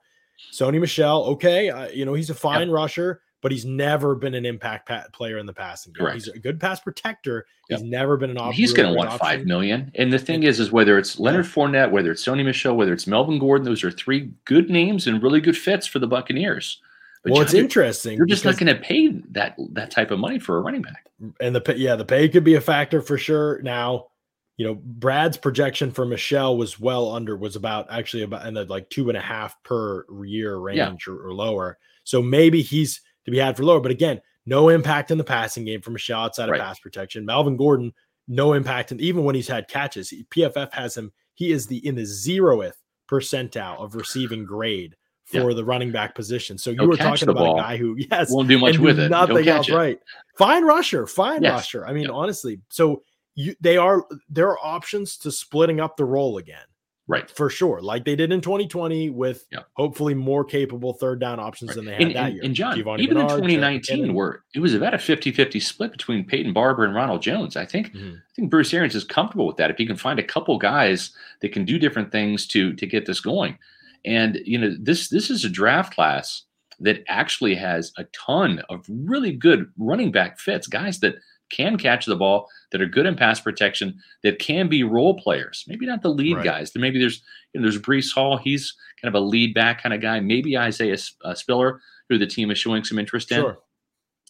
[0.54, 2.73] Sony Michel, okay, uh, you know he's a fine yep.
[2.73, 6.06] rusher but he's never been an impact player in the passing game.
[6.06, 6.15] Correct.
[6.15, 7.45] He's a good pass protector.
[7.69, 7.80] Yep.
[7.80, 8.54] He's never been an option.
[8.54, 9.19] He's going to want option.
[9.19, 9.91] five million.
[9.95, 13.08] And the thing is, is whether it's Leonard Fournette, whether it's Sony Michel, whether it's
[13.08, 16.82] Melvin Gordon, those are three good names and really good fits for the Buccaneers.
[17.23, 18.17] But well, it's interesting.
[18.17, 21.06] You're just not going to pay that that type of money for a running back.
[21.39, 23.62] And the yeah, the pay could be a factor for sure.
[23.62, 24.08] Now,
[24.58, 28.65] you know, Brad's projection for Michel was well under was about actually about in the
[28.65, 31.13] like two and a half per year range yeah.
[31.13, 31.77] or, or lower.
[32.04, 33.79] So maybe he's to be had for lower.
[33.79, 36.62] But again, no impact in the passing game from Michel outside of right.
[36.62, 37.25] pass protection.
[37.25, 37.93] Melvin Gordon,
[38.27, 41.12] no impact, and even when he's had catches, PFF has him.
[41.34, 42.73] He is the in the zeroth
[43.10, 45.55] percentile of receiving grade for yeah.
[45.55, 46.57] the running back position.
[46.57, 49.10] So you were talking about a guy who yes won't do much with it.
[49.10, 49.73] Nothing else, it.
[49.73, 49.99] right?
[50.38, 51.51] Fine rusher, fine yes.
[51.51, 51.86] rusher.
[51.86, 53.03] I mean, honestly, so
[53.36, 56.65] you they are there are options to splitting up the role again.
[57.12, 57.30] Right.
[57.30, 57.82] For sure.
[57.82, 59.60] Like they did in 2020 with yeah.
[59.74, 61.76] hopefully more capable third down options right.
[61.76, 62.43] than they had and, that and, year.
[62.45, 66.24] And John, Giovani even Bernard, in 2019, where it was about a 50-50 split between
[66.24, 67.58] Peyton Barber and Ronald Jones.
[67.58, 68.15] I think mm-hmm.
[68.15, 69.69] I think Bruce Arians is comfortable with that.
[69.69, 73.06] If he can find a couple guys that can do different things to to get
[73.06, 73.58] this going.
[74.06, 76.43] And you know, this this is a draft class
[76.80, 81.15] that actually has a ton of really good running back fits, guys that
[81.51, 85.65] can catch the ball, that are good in pass protection, that can be role players.
[85.67, 86.45] Maybe not the lead right.
[86.45, 86.71] guys.
[86.75, 87.21] Maybe there's
[87.53, 88.37] you know, there's Breece Hall.
[88.37, 90.19] He's kind of a lead back kind of guy.
[90.19, 93.41] Maybe Isaiah uh, Spiller, who the team is showing some interest in.
[93.41, 93.57] Sure.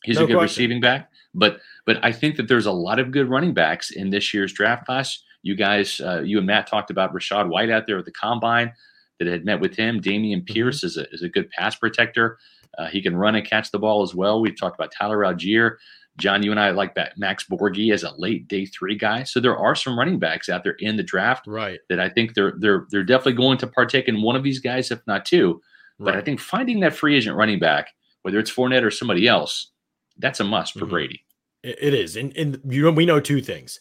[0.04, 0.44] He's no a good question.
[0.44, 1.10] receiving back.
[1.34, 4.54] But but I think that there's a lot of good running backs in this year's
[4.54, 5.24] draft class.
[5.44, 8.74] You guys, uh, you and Matt talked about Rachaad White out there at the combine
[9.20, 10.02] that had met with him.
[10.02, 10.54] Dameon mm-hmm.
[10.54, 10.88] Pierce mm-hmm.
[10.88, 12.38] is, a, is a good pass protector.
[12.78, 14.42] Uh, he can run and catch the ball as well.
[14.42, 15.76] We've talked about Tyler Allgeier.
[16.18, 19.24] John, you and I like that Max Borghi as a late day three guy.
[19.24, 21.80] So there are some running backs out there in the draft, right?
[21.90, 24.92] That I think they're they're they're definitely going to partake in one of these guys,
[24.92, 25.62] if not two.
[26.00, 27.90] But I think finding that free agent running back,
[28.24, 29.70] whether it's Fournette or somebody else,
[30.18, 30.90] that's a must for mm-hmm.
[30.90, 31.24] Brady.
[31.64, 33.80] It is, and and you know we know two things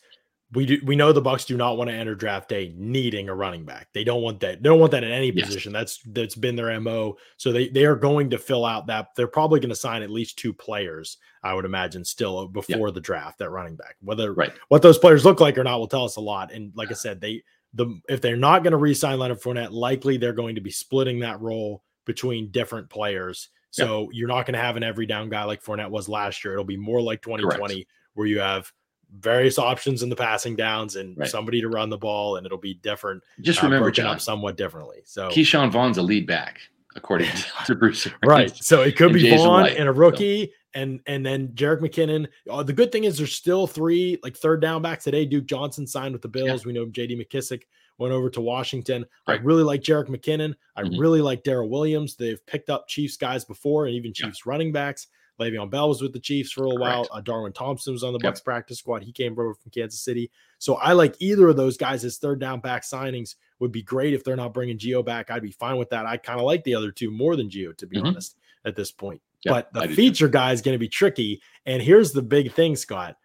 [0.53, 3.35] we do we know the Bucks do not want to enter draft day needing a
[3.35, 3.89] running back.
[3.93, 4.63] They don't want that.
[4.63, 5.73] They don't want that in any position.
[5.73, 5.81] Yes.
[5.81, 7.17] That's that's been their MO.
[7.37, 10.11] So they they are going to fill out that they're probably going to sign at
[10.11, 12.95] least two players, I would imagine, still uh, before yeah.
[12.95, 13.97] the draft that running back.
[14.01, 14.53] Whether right.
[14.69, 16.53] what those players look like or not will tell us a lot.
[16.53, 20.17] And like I said, they the if they're not going to re-sign Leonard Fournette, likely
[20.17, 23.51] they're going to be splitting that role between different players.
[23.73, 26.55] So you're not going to have an every down guy like Fournette was last year.
[26.55, 27.91] It'll be more like 2020 Correct.
[28.15, 28.73] where you have
[29.19, 31.29] various options in the passing downs and right.
[31.29, 33.23] somebody to run the ball, and it'll be different.
[33.41, 34.99] Just uh, remember, John, up somewhat differently.
[35.05, 36.61] So Ke'Shawn Vaughn's a lead back,
[36.97, 37.29] according
[37.67, 38.09] to Bruce.
[38.25, 38.55] right.
[38.57, 40.47] So it could be Vaughn White, and a rookie.
[40.47, 40.53] So.
[40.73, 42.29] And and then Jerick McKinnon.
[42.49, 45.25] Uh, the good thing is there's still three like third down backs today.
[45.25, 46.63] Duke Johnson signed with the Bills.
[46.63, 46.67] Yeah.
[46.67, 47.17] We know J.D.
[47.17, 47.63] McKissic
[47.99, 49.05] went over to Washington.
[49.27, 49.41] Right.
[49.41, 50.55] I really like Jerick McKinnon.
[50.77, 50.99] I mm-hmm.
[50.99, 52.15] really like Darrel Williams.
[52.15, 54.51] They've picked up Chiefs guys before and even Chiefs yeah.
[54.51, 55.09] running backs.
[55.41, 56.81] Le'Veon Bell was with the Chiefs for a Correct.
[56.81, 57.09] while.
[57.11, 58.45] Uh, Darwin Thompson was on the Bucks yep.
[58.45, 59.03] practice squad.
[59.03, 60.31] He came over from Kansas City.
[60.59, 63.37] So I like either of those guys as third down back signings.
[63.59, 65.31] Would be great if they're not bringing Geo back.
[65.31, 66.07] I'd be fine with that.
[66.07, 68.07] I kind of like the other two more than Geo, to be mm-hmm.
[68.07, 69.21] honest, at this point.
[69.45, 70.33] Yep, but the feature too.
[70.33, 71.43] guy is going to be tricky.
[71.67, 73.17] And here's the big thing, Scott.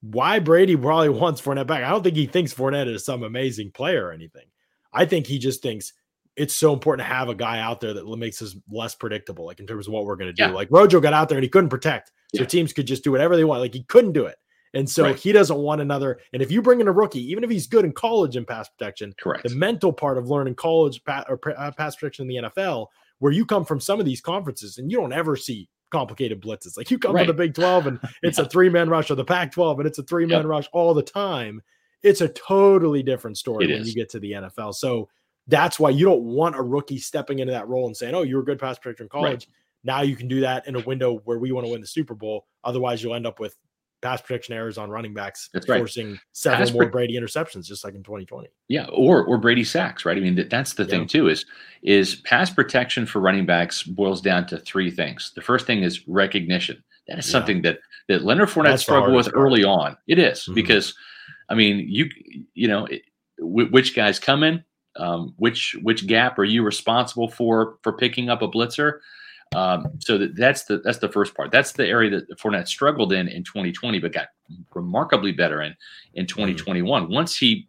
[0.00, 1.84] Why Brady probably wants Fournette back?
[1.84, 4.46] I don't think he thinks Fournette is some amazing player or anything.
[4.92, 5.92] I think he just thinks
[6.38, 9.60] it's so important to have a guy out there that makes us less predictable, like
[9.60, 10.42] in terms of what we're going to do.
[10.44, 10.50] Yeah.
[10.52, 12.46] Like Rojo got out there and he couldn't protect, so Yeah.
[12.46, 13.60] teams could just do whatever they want.
[13.60, 14.36] Like he couldn't do it,
[14.74, 15.16] and so Right.
[15.16, 16.20] he doesn't want another.
[16.32, 18.68] And if you bring in a rookie, even if he's good in college in pass
[18.68, 19.46] protection, Correct.
[19.48, 22.86] the mental part of learning college pa- or uh, pass protection in the NFL,
[23.18, 26.76] where you come from some of these conferences and you don't ever see complicated blitzes.
[26.76, 27.26] Like you come Right.
[27.26, 29.88] from the Big 12 and it's a three man rush or the Pac 12 and
[29.88, 30.46] it's a three man Yep.
[30.46, 31.62] rush all the time.
[32.04, 33.88] It's a totally different story It when is.
[33.88, 34.72] you get to the NFL.
[34.74, 35.08] So
[35.48, 38.36] that's why you don't want a rookie stepping into that role and saying, Oh, you
[38.36, 39.48] were a good pass protector in college.
[39.84, 42.14] Now you can do that in a window where we want to win the Super
[42.14, 42.46] Bowl.
[42.64, 43.56] Otherwise, you'll end up with
[44.02, 45.78] pass protection errors on running backs, That's right.
[45.78, 48.48] forcing several Pass more pro- Brady interceptions, just like in 2020.
[48.68, 50.16] Yeah, or or Brady sacks, right?
[50.16, 50.90] I mean, that, that's the Yeah.
[50.90, 51.28] thing too.
[51.28, 51.46] Is
[51.82, 55.32] is pass protection for running backs boils down to three things.
[55.34, 56.82] The first thing is recognition.
[57.08, 57.32] That is Yeah.
[57.32, 59.96] something that that Leonard Fournette That's struggled with early on.
[60.06, 60.54] It is, Mhm.
[60.54, 60.94] because,
[61.48, 62.08] I mean, you
[62.54, 63.02] you know, it-
[63.38, 64.62] wh- which guys come in,
[64.98, 68.98] um, which which gap are you responsible for for picking up a blitzer?
[69.54, 71.50] Um, so that, that's the that's the first part.
[71.50, 74.28] That's the area that Fournette struggled in in 2020, but got
[74.74, 75.74] remarkably better in
[76.14, 77.10] in 2021.
[77.10, 77.66] Once he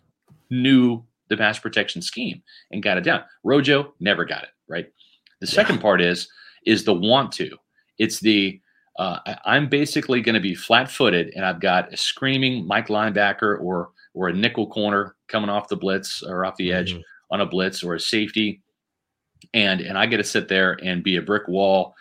[0.49, 3.23] knew the pass protection scheme and got it down.
[3.43, 4.91] Rojo never got it right.
[5.41, 6.27] The second part is
[6.65, 7.49] is the want to.
[7.97, 8.59] It's the
[8.97, 12.87] uh, I- I'm basically going to be flat footed, and I've got a screaming Mike
[12.87, 17.03] linebacker or or a nickel corner coming off the blitz or off the edge Mhm.
[17.31, 18.61] On a blitz or a safety,
[19.53, 21.93] and and I get to sit there and be a brick wall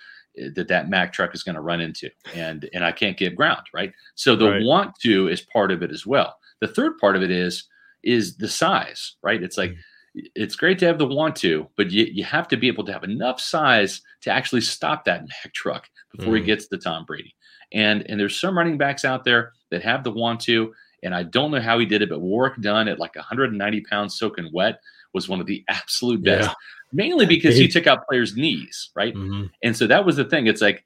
[0.54, 3.62] that that Mack truck is going to run into, and and I can't give ground,
[3.74, 3.92] right?
[4.14, 4.62] So the Right.
[4.62, 6.36] want to is part of it as well.
[6.60, 7.64] The third part of it is
[8.04, 9.42] is the size, right?
[9.42, 9.72] It's like
[10.34, 12.92] it's great to have the want to, but you, you have to be able to
[12.92, 16.46] have enough size to actually stop that Mack truck before he Mhm.
[16.46, 17.34] gets to Tom Brady.
[17.72, 21.24] And and there's some running backs out there that have the want to, and I
[21.24, 24.80] don't know how he did it, but Warrick Dunn at like 190 pounds soaking wet
[25.14, 26.55] was one of the absolute best, Yeah.
[26.92, 29.14] mainly because he took out players' knees, right?
[29.14, 29.51] Mhm.
[29.62, 30.47] And so that was the thing.
[30.47, 30.85] It's like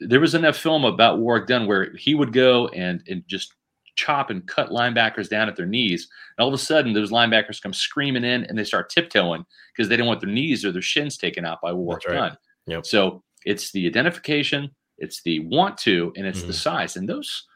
[0.00, 3.52] there was enough film about Warrick Dunn where he would go and and just
[3.94, 6.08] chop and cut linebackers down at their knees.
[6.36, 9.44] And all of a sudden, those linebackers come screaming in and they start tiptoeing
[9.76, 12.28] because they don't want their knees or their shins taken out by Warrick That's right.
[12.30, 12.36] Dunn.
[12.68, 12.86] Yep.
[12.86, 16.62] So it's the identification, it's the want to, and it's the Mhm.
[16.62, 16.96] size.
[16.96, 17.46] And those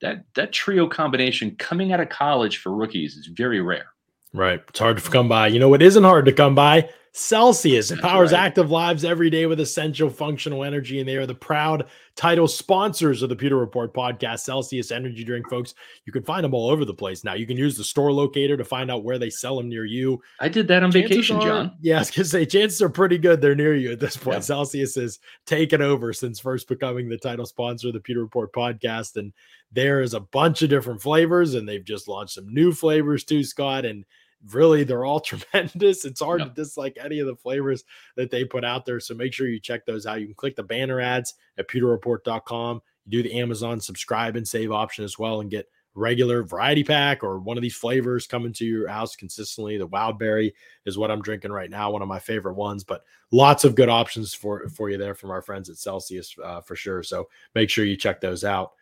[0.00, 3.88] that that trio combination coming out of college for rookies is very rare.
[4.32, 4.62] Right.
[4.68, 5.48] It's hard to come by.
[5.48, 6.88] You know what isn't hard to come by?
[7.12, 7.88] Celsius.
[7.88, 8.38] That's powers right.
[8.40, 13.22] active lives every day with essential functional energy, and they are the proud title sponsors
[13.22, 14.40] of the Pewter Report podcast.
[14.40, 15.74] Celsius energy drink, folks.
[16.04, 17.34] You can find them all over the place now.
[17.34, 20.22] You can use the store locator to find out where they sell them near you.
[20.38, 21.76] I did that on Chances vacation, are- John.
[21.80, 24.36] Yeah, I was gonna say chances are pretty good they're near you at this point.
[24.36, 24.44] Yep.
[24.44, 29.16] Celsius has taken over since first becoming the title sponsor of the Pewter Report podcast,
[29.16, 29.32] and
[29.72, 33.42] there is a bunch of different flavors, and they've just launched some new flavors too,
[33.42, 33.84] Scott.
[33.84, 34.04] And
[34.52, 35.20] really, they're all
[35.52, 36.04] tremendous.
[36.04, 36.48] It's hard Yep.
[36.48, 37.84] to dislike any of the flavors
[38.16, 39.00] that they put out there.
[39.00, 40.20] So make sure you check those out.
[40.20, 42.82] You can click the banner ads at pewterreport.com.
[43.06, 47.24] You do the Amazon subscribe and save option as well, and get regular variety pack
[47.24, 49.76] or one of these flavors coming to your house consistently.
[49.76, 50.54] The wild berry
[50.86, 52.84] is what I'm drinking right now, one of my favorite ones.
[52.84, 56.60] But lots of good options for for you there from our friends at Celsius uh,
[56.60, 57.02] for sure.
[57.02, 58.72] So make sure you check those out.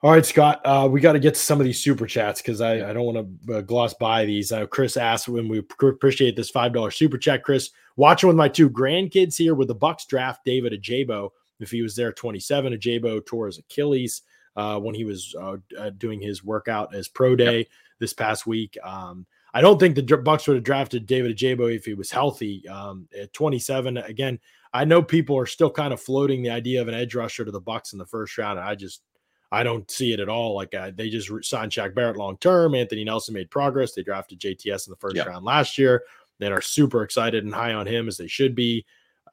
[0.00, 2.60] All right, Scott, uh, we got to get to some of these super chats because
[2.60, 4.52] I, I don't want to uh, gloss by these.
[4.52, 7.42] Uh, Chris asked when we appreciate this five dollar super chat.
[7.42, 11.30] Chris, watching with my two grandkids here with the Bucks draft David Ojabo.
[11.58, 14.22] If he was there, at 27, Ojabo tore his Achilles
[14.54, 17.66] uh, when he was uh, uh, doing his workout as pro day
[17.98, 18.78] this past week.
[18.84, 22.68] Um, I don't think the Bucks would have drafted David Ojabo if he was healthy.
[22.68, 24.38] Um, at 27, again,
[24.72, 27.50] I know people are still kind of floating the idea of an edge rusher to
[27.50, 28.60] the Bucks in the first round.
[28.60, 29.02] I just
[29.50, 30.54] I don't see it at all.
[30.54, 32.74] Like uh, they just signed Shaq Barrett long term.
[32.74, 33.92] Anthony Nelson made progress.
[33.94, 35.24] They drafted JTS in the first Yeah.
[35.24, 36.02] round last year.
[36.38, 38.84] Then are super excited and high on him as they should be.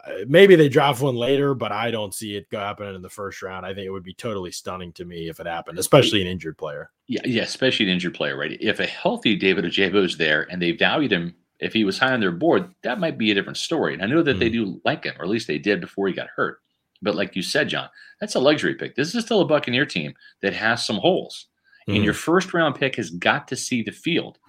[0.05, 3.09] Uh, maybe they draft one later, but I don't see it go happening in the
[3.09, 3.65] first round.
[3.65, 6.57] I think it would be totally stunning to me if it happened, especially an injured
[6.57, 6.91] player.
[7.07, 8.57] Yeah, yeah, especially an injured player, right?
[8.59, 12.11] If a healthy David Ojabo is there and they valued him, if he was high
[12.13, 13.93] on their board, that might be a different story.
[13.93, 16.13] And I know that they do like him, or at least they did before he
[16.13, 16.59] got hurt.
[17.05, 17.87] But like you said, John,
[18.19, 18.95] that's a luxury pick.
[18.95, 21.45] This is still a Buccaneer team that has some holes.
[21.87, 24.39] And your first round pick has got to see the field,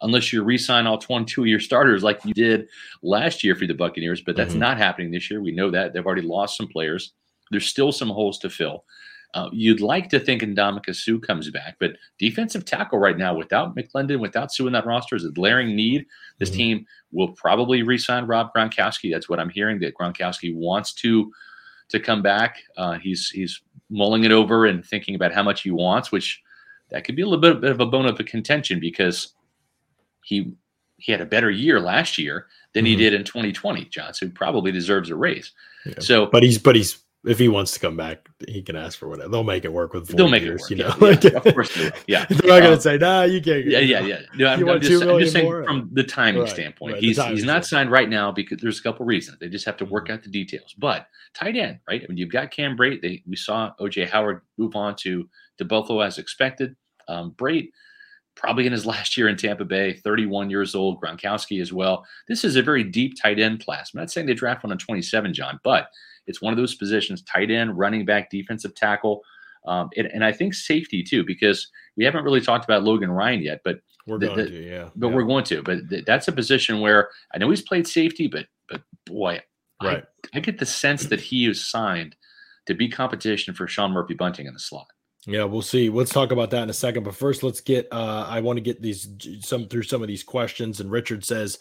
[0.00, 2.68] unless you re-sign all 22 of your starters like you did
[3.02, 4.20] last year for the Buccaneers.
[4.22, 4.58] But that's Mhm.
[4.60, 5.42] not happening this year.
[5.42, 7.12] We know that they've already lost some players.
[7.50, 8.84] There's still some holes to fill.
[9.34, 13.74] Uh, you'd like to think Ndamukong Suh comes back, but defensive tackle right now without
[13.74, 16.06] McLendon, without Suh in that roster is a glaring need.
[16.38, 16.54] This Mhm.
[16.56, 19.10] team will probably re-sign Rob Gronkowski.
[19.10, 19.80] That's what I'm hearing.
[19.80, 21.32] That Gronkowski wants to
[21.88, 22.58] to come back.
[22.76, 26.42] Uh, he's he's mulling it over and thinking about how much he wants, which
[26.90, 29.34] that could be a little bit, bit of a bone of a contention because
[30.22, 30.52] he
[30.98, 32.90] he had a better year last year than mm-hmm.
[32.90, 34.14] he did in 2020, John.
[34.14, 35.52] So he probably deserves a raise.
[35.84, 35.94] Yeah.
[36.00, 39.08] So, but he's but he's if he wants to come back, he can ask for
[39.08, 39.28] whatever.
[39.28, 40.08] They'll make it work with.
[40.08, 41.00] They'll make years, it work.
[41.00, 43.22] You know, yeah, yeah, of course They yeah, they're not um, going to say, "Nah,
[43.22, 44.20] you can't." Yeah, yeah, yeah.
[44.36, 45.64] No, I'm, I'm, just, I'm just, saying more?
[45.64, 48.82] from the timing right, standpoint, right, he's he's not signed right now because there's a
[48.82, 49.38] couple reasons.
[49.38, 50.14] They just have to work mm-hmm.
[50.14, 50.74] out the details.
[50.76, 52.02] But tight end, right?
[52.02, 53.00] I mean, you've got Cam Brate.
[53.00, 56.76] They we saw OJ Howard move on to to Buffalo as expected.
[57.08, 57.70] Um, Brate
[58.34, 62.04] probably in his last year in Tampa Bay, 31 years old, Gronkowski as well.
[62.28, 63.92] This is a very deep tight end class.
[63.94, 65.88] I'm not saying they draft one on 27, John, but
[66.26, 69.22] it's one of those positions tight end, running back, defensive tackle.
[69.66, 73.40] Um, and, and, I think safety too, because we haven't really talked about Logan Ryan
[73.40, 74.88] yet, but we're the, going the, to, yeah.
[74.94, 75.14] But yeah.
[75.14, 75.62] we're going to.
[75.62, 79.40] But th- that's a position where I know he's played safety, but but boy,
[79.82, 80.04] right.
[80.34, 82.14] I, I get the sense that he is signed
[82.66, 84.86] to be competition for Sean Murphy Bunting in the slot.
[85.26, 85.88] Yeah, we'll see.
[85.88, 87.04] Let's talk about that in a second.
[87.04, 87.88] But first, let's get.
[87.90, 89.08] Uh, I want to get these
[89.40, 90.80] some through some of these questions.
[90.80, 91.58] And Richard says,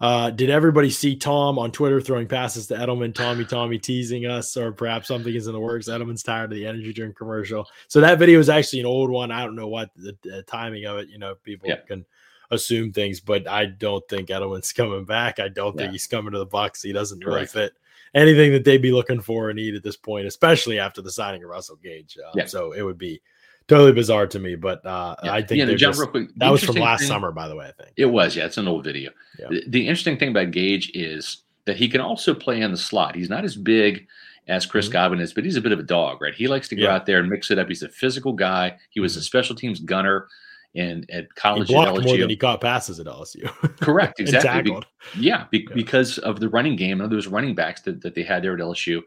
[0.00, 3.14] uh, "Did everybody see Tom on Twitter throwing passes to Edelman?
[3.14, 5.88] Tommy, Tommy teasing us, or perhaps something is in the works.
[5.88, 7.66] Edelman's tired of the energy drink commercial.
[7.88, 9.30] So that video is actually an old one.
[9.30, 11.08] I don't know what the, the timing of it.
[11.08, 11.76] You know, people yeah.
[11.86, 12.04] can."
[12.52, 15.38] assume things, but I don't think Edelman's coming back.
[15.38, 15.82] I don't yeah.
[15.82, 16.82] think he's coming to the Bucs.
[16.82, 17.72] He doesn't really fit
[18.14, 21.44] anything that they'd be looking for and need at this point, especially after the signing
[21.44, 22.18] of Russell Gage.
[22.18, 22.46] Um, yeah.
[22.46, 23.22] So it would be
[23.70, 25.32] totally bizarre to me, but uh, yeah.
[25.32, 27.66] I think yeah, just, real quick, that was from last thing, summer, by the way.
[27.66, 28.34] I think it was.
[28.34, 29.12] Yeah, it's an old video.
[29.38, 29.46] Yeah.
[29.48, 33.14] The, the, interesting thing about Gage is that he can also play in the slot.
[33.14, 34.08] He's not as big
[34.48, 34.94] as Chris mm-hmm.
[34.94, 36.34] Godwin is, but he's a bit of a dog, right?
[36.34, 36.96] He likes to go yeah.
[36.96, 37.68] out there and mix it up.
[37.68, 38.76] He's a physical guy.
[38.90, 39.24] He was a mm-hmm.
[39.24, 40.26] special teams gunner
[40.74, 41.68] in at college.
[41.68, 43.46] He blocked more than he caught passes at LSU.
[43.80, 44.72] Correct, exactly.
[44.72, 48.16] Be, yeah, be, yeah, because of the running game and those running backs that, that
[48.16, 49.02] they had there at LSU,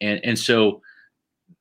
[0.00, 0.80] and and so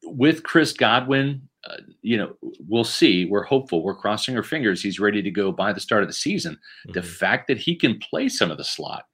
[0.03, 2.35] with Chris Godwin, uh, you know,
[2.67, 3.25] we'll see.
[3.25, 3.83] We're hopeful.
[3.83, 4.81] We're crossing our fingers.
[4.81, 6.53] He's ready to go by the start of the season.
[6.53, 6.93] Mm-hmm.
[6.93, 9.05] The fact that he can play some of the slot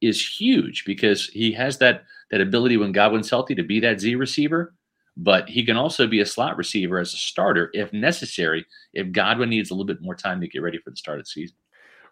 [0.00, 4.14] is huge because he has that that ability when Godwin's healthy to be that Z
[4.16, 4.74] receiver
[5.16, 9.50] but he can also be a slot receiver as a starter if necessary, if Godwin
[9.50, 11.56] needs a little bit more time to get ready for the start of the season.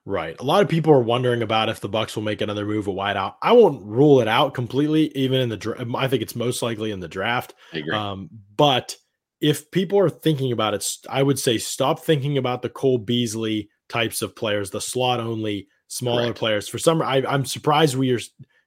[0.06, 0.38] Right.
[0.40, 2.92] A lot of people are wondering about if the Bucks will make another move a
[2.92, 3.36] wide out.
[3.42, 5.84] I won't rule it out completely, even in the draft.
[5.94, 7.54] I think it's most likely in the draft.
[7.72, 7.94] I agree.
[7.94, 8.96] Um, but
[9.40, 13.70] if people are thinking about it, I would say stop thinking about the Cole Beasley
[13.88, 16.38] types of players, the slot only smaller Correct.
[16.38, 16.68] players.
[16.68, 18.20] For some, I, am surprised we are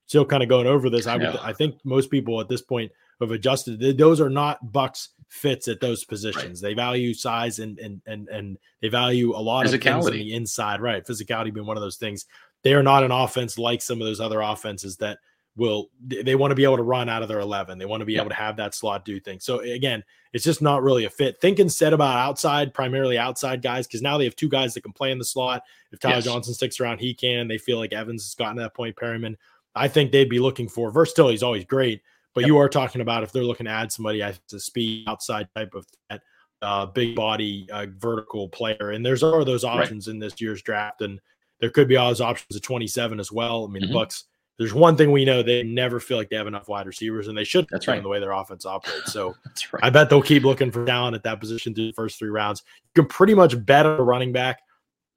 [0.08, 1.08] still kind of going over this.
[1.08, 3.98] I would, I think most people at this point have adjusted.
[3.98, 6.62] Those are not Bucks fits at those positions.
[6.62, 6.70] Right.
[6.70, 10.34] They value size and and and and they value a lot of things on the
[10.34, 10.82] inside.
[10.82, 12.26] Right, physicality being one of those things.
[12.64, 15.20] They are not an offense like some of those other offenses that
[15.56, 18.06] will they want to be able to run out of their 11 they want to
[18.06, 21.10] be able to have that slot do things so again it's just not really a
[21.10, 24.82] fit think instead about outside primarily outside guys because now they have two guys that
[24.82, 25.62] can play in the slot
[25.92, 26.24] if tyler yes.
[26.24, 29.36] johnson sticks around he can they feel like evans has gotten to that point perriman
[29.76, 32.02] i think they'd be looking for versatility is always great
[32.34, 32.48] but yep.
[32.48, 35.74] you are talking about if they're looking to add somebody as a speed outside type
[35.76, 36.22] of threat,
[36.62, 40.14] uh, big body, uh, vertical player, and there's are those options right.
[40.14, 41.20] in this year's draft, and
[41.60, 43.66] there could be all those options at 27 as well.
[43.66, 43.94] I mean, mm-hmm.
[43.94, 44.24] the Bucs.
[44.58, 47.38] There's one thing we know: they never feel like they have enough wide receivers, and
[47.38, 47.66] they should.
[47.72, 48.02] That's right.
[48.02, 49.12] The way their offense operates.
[49.12, 49.84] So That's right.
[49.84, 52.64] I bet they'll keep looking for talent at that position through the first three rounds.
[52.96, 54.60] You can pretty much bet a running back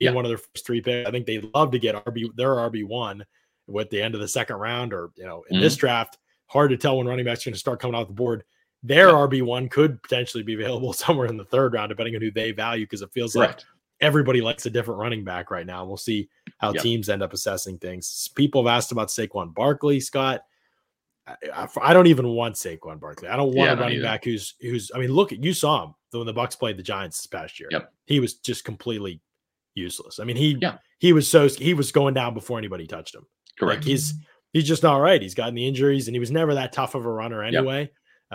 [0.01, 0.13] in yeah.
[0.13, 1.09] one of their first three picks.
[1.09, 3.25] I think they'd love to get RB their RB one
[3.67, 5.63] with the end of the second round, or you know, in mm-hmm.
[5.63, 8.15] this draft hard to tell when running backs are going to start coming off the
[8.15, 8.45] board.
[8.83, 9.15] Their yeah.
[9.15, 12.85] RB1 could potentially be available somewhere in the third round, depending on who they value,
[12.85, 13.61] because it feels like
[14.01, 15.85] everybody likes a different running back right now.
[15.85, 16.83] We'll see how yep.
[16.83, 18.29] teams end up assessing things.
[18.35, 20.43] People have asked about Saquon Barkley, Scott.
[21.27, 23.29] I, I don't even want Saquon Barkley.
[23.29, 24.91] I don't want yeah, a running back who's who's.
[24.95, 27.59] I mean, look, at you saw him when the Bucks played the Giants this past
[27.59, 27.69] year.
[27.73, 27.93] Yep.
[28.07, 29.21] He was just completely
[29.75, 30.21] useless.
[30.21, 30.79] I mean, he yeah.
[30.99, 33.27] he was so he was going down before anybody touched him.
[33.59, 33.81] Correct.
[33.81, 34.15] Like he's
[34.53, 35.21] he's just not right.
[35.21, 37.81] He's gotten the injuries, and he was never that tough of a runner anyway.
[37.81, 37.91] Yep.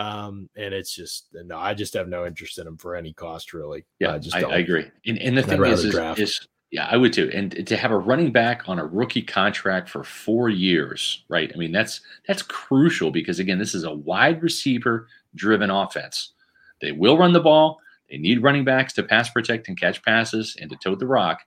[0.06, 3.54] Um, and it's just no, I just have no interest in him for any cost,
[3.54, 3.86] really.
[4.00, 4.90] Yeah, I just I, I, agree.
[5.06, 7.30] And, and the thing is, is, is, yeah, I would too.
[7.34, 11.52] And to have a running back on a rookie contract for four years, right?
[11.54, 16.32] I mean, that's that's crucial because again, this is a wide receiver driven offense.
[16.80, 17.80] They will run the ball.
[18.10, 21.42] They need running backs to pass protect and catch passes and to tote the rock,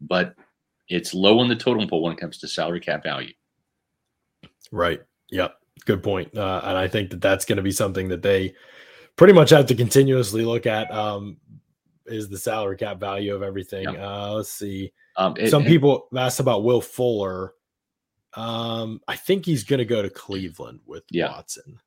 [0.00, 0.34] but
[0.88, 3.32] it's low on the totem pole when it comes to salary cap value.
[4.70, 5.02] Right.
[5.30, 5.56] Yep.
[5.84, 6.36] Good point.
[6.36, 8.54] Uh, and I think that that's going to be something that they
[9.16, 10.90] pretty much have to continuously look at.
[10.92, 11.38] Um,
[12.06, 13.84] is the salary cap value of everything?
[13.84, 13.98] Yep.
[13.98, 14.92] Uh, let's see.
[15.16, 17.54] Um, it, Some it, people asked about Will Fuller.
[18.34, 21.30] Um, I think he's going to go to Cleveland with yeah.
[21.30, 21.80] Watson.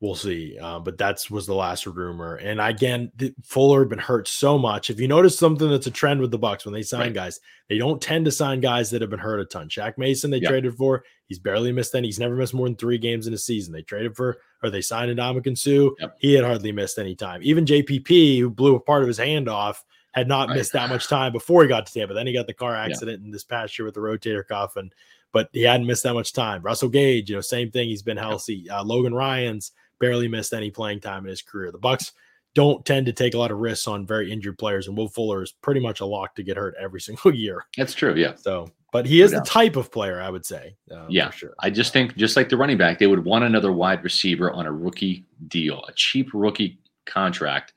[0.00, 0.56] We'll see.
[0.60, 2.36] Uh, but that's was the last rumor.
[2.36, 4.90] And again, the, Fuller had been hurt so much.
[4.90, 7.14] If you notice something that's a trend with the Bucks when they sign right.
[7.14, 9.68] guys, they don't tend to sign guys that have been hurt a ton.
[9.68, 10.50] Shaq Mason they yep.
[10.50, 12.08] traded for, he's barely missed any.
[12.08, 13.72] He's never missed more than three games in a season.
[13.72, 15.94] They traded for or they signed Ndamukong Suh.
[15.98, 16.16] Yep.
[16.18, 17.40] He had hardly missed any time.
[17.42, 20.56] Even JPP, who blew a part of his hand off, had not right.
[20.56, 22.14] missed that much time before he got to Tampa.
[22.14, 24.92] Then he got the car accident in this past year with the rotator cuff and
[25.32, 26.62] but he hadn't missed that much time.
[26.62, 27.88] Russell Gage, you know, same thing.
[27.88, 28.68] He's been healthy.
[28.70, 31.70] Uh, Logan Ryan's barely missed any playing time in his career.
[31.72, 32.12] The Bucks
[32.54, 35.42] don't tend to take a lot of risks on very injured players, and Will Fuller
[35.42, 37.64] is pretty much a lock to get hurt every single year.
[37.76, 38.34] That's true, yeah.
[38.36, 40.76] So, but he is the type of player I would say.
[40.90, 41.54] Uh, yeah, sure.
[41.60, 44.66] I just think just like the running back, they would want another wide receiver on
[44.66, 47.74] a rookie deal, a cheap rookie contract,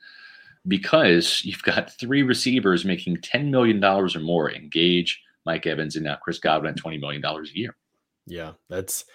[0.67, 4.51] because you've got three receivers making ten million dollars or more.
[4.51, 7.75] Engage Mike Evans and now Chris Godwin at twenty million dollars a year.
[8.25, 9.05] Yeah, that's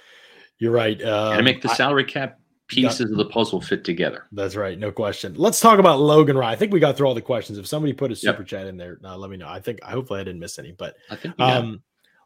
[0.59, 1.01] you're right.
[1.03, 2.39] Uh, and make the salary cap
[2.69, 4.27] pieces got, of the puzzle fit together.
[4.33, 5.35] That's right, no question.
[5.37, 6.53] Let's talk about Logan Ryan.
[6.53, 7.59] I think we got through all the questions.
[7.59, 8.49] If somebody put a super yep.
[8.49, 9.49] chat in there, uh, let me know.
[9.49, 11.83] I think I hopefully I didn't miss any, but I think um,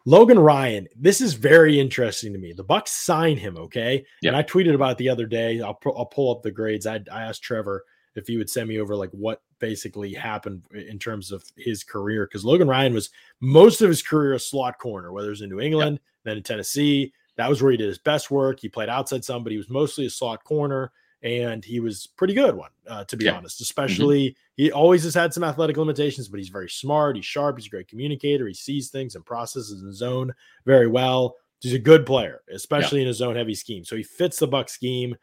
[0.06, 2.52] Logan Ryan, this is very interesting to me.
[2.52, 4.04] The Bucks sign him, okay?
[4.22, 4.30] Yep.
[4.30, 5.60] And I tweeted about the other day.
[5.60, 6.86] I'll I'll pull up the grades.
[6.86, 7.84] I, I asked Trevor
[8.16, 12.26] if he would send me over like what basically happened in terms of his career
[12.26, 13.10] because Logan Ryan was
[13.40, 16.02] most of his career a slot corner, whether it was in New England, yep.
[16.24, 18.60] then in Tennessee, that was where he did his best work.
[18.60, 22.34] He played outside some, but he was mostly a slot corner, and he was pretty
[22.34, 23.32] good one, uh, to be yeah.
[23.32, 23.56] honest.
[23.56, 23.64] Mm-hmm.
[23.64, 24.62] Especially, mm-hmm.
[24.62, 27.16] he always has had some athletic limitations, but he's very smart.
[27.16, 27.58] He's sharp.
[27.58, 28.46] He's a great communicator.
[28.46, 30.32] He sees things and processes in zone
[30.64, 31.36] very well.
[31.60, 33.06] He's a good player, especially yeah.
[33.06, 33.84] in a zone heavy scheme.
[33.84, 35.16] So he fits the Buck scheme.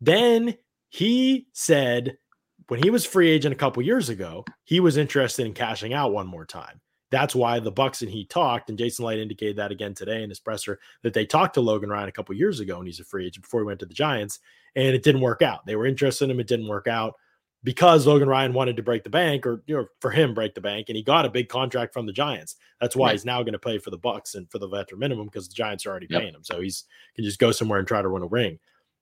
[0.00, 0.56] Then
[0.88, 2.16] he said
[2.68, 6.12] when he was free agent a couple years ago, he was interested in cashing out
[6.12, 6.80] one more time.
[7.10, 10.28] That's why the Bucks and he talked, and Jason Licht indicated that again today in
[10.28, 13.04] his presser that they talked to Logan Ryan a couple years ago, and he's a
[13.04, 14.38] free agent before he went to the Giants,
[14.76, 15.66] and it didn't work out.
[15.66, 17.14] They were interested in him, it didn't work out
[17.64, 20.60] because Logan Ryan wanted to break the bank, or you know, for him break the
[20.60, 22.54] bank, and he got a big contract from the Giants.
[22.80, 25.26] That's why he's now going to play for the Bucks and for the veteran minimum
[25.26, 26.20] because the Giants are already yep.
[26.20, 26.84] paying him, so he's
[27.16, 28.58] can just go somewhere and try to win a ring.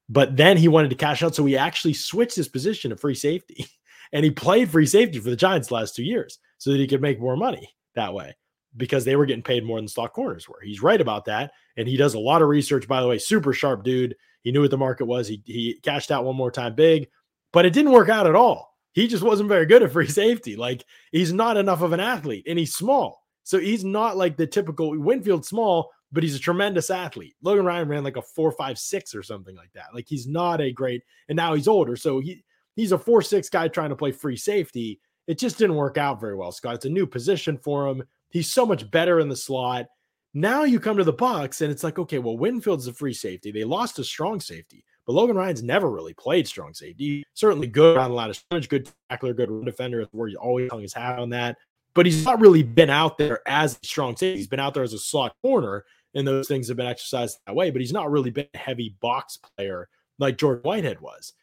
[0.08, 3.14] But then he wanted to cash out, so he actually switched his position to free
[3.14, 3.66] safety,
[4.14, 6.86] and he played free safety for the Giants the last two years so that he
[6.86, 8.34] could make more money that way
[8.76, 10.60] because they were getting paid more than stock corners were.
[10.62, 11.52] He's right about that.
[11.76, 14.14] And he does a lot of research, by the way, super sharp dude.
[14.42, 15.26] He knew what the market was.
[15.28, 17.08] He, he cashed out one more time big,
[17.52, 18.76] but it didn't work out at all.
[18.92, 20.56] He just wasn't very good at free safety.
[20.56, 23.22] Like he's not enough of an athlete and he's small.
[23.42, 27.34] So he's not like the typical Winfield small, but he's a tremendous athlete.
[27.42, 29.94] Logan Ryan ran like a four, five, six or something like that.
[29.94, 31.96] Like he's not a great, and now he's older.
[31.96, 32.44] So he
[32.76, 36.20] he's a four, six guy trying to play free safety it just didn't work out
[36.20, 36.74] very well, Scott.
[36.74, 38.02] It's a new position for him.
[38.30, 39.86] He's so much better in the slot.
[40.32, 43.50] Now you come to the Bucks, and it's like, okay, well, Winfield's a free safety.
[43.50, 47.24] They lost a strong safety, but Logan Ryan's never really played strong safety.
[47.34, 50.06] Certainly good on a lot of scrimmage, good tackler, good run defender.
[50.12, 51.58] Where he's always hung his hat on that,
[51.94, 54.38] but he's not really been out there as a strong safety.
[54.38, 57.54] He's been out there as a slot corner, and those things have been exercised that
[57.54, 57.70] way.
[57.70, 61.34] But he's not really been a heavy box player like Jordan Whitehead was.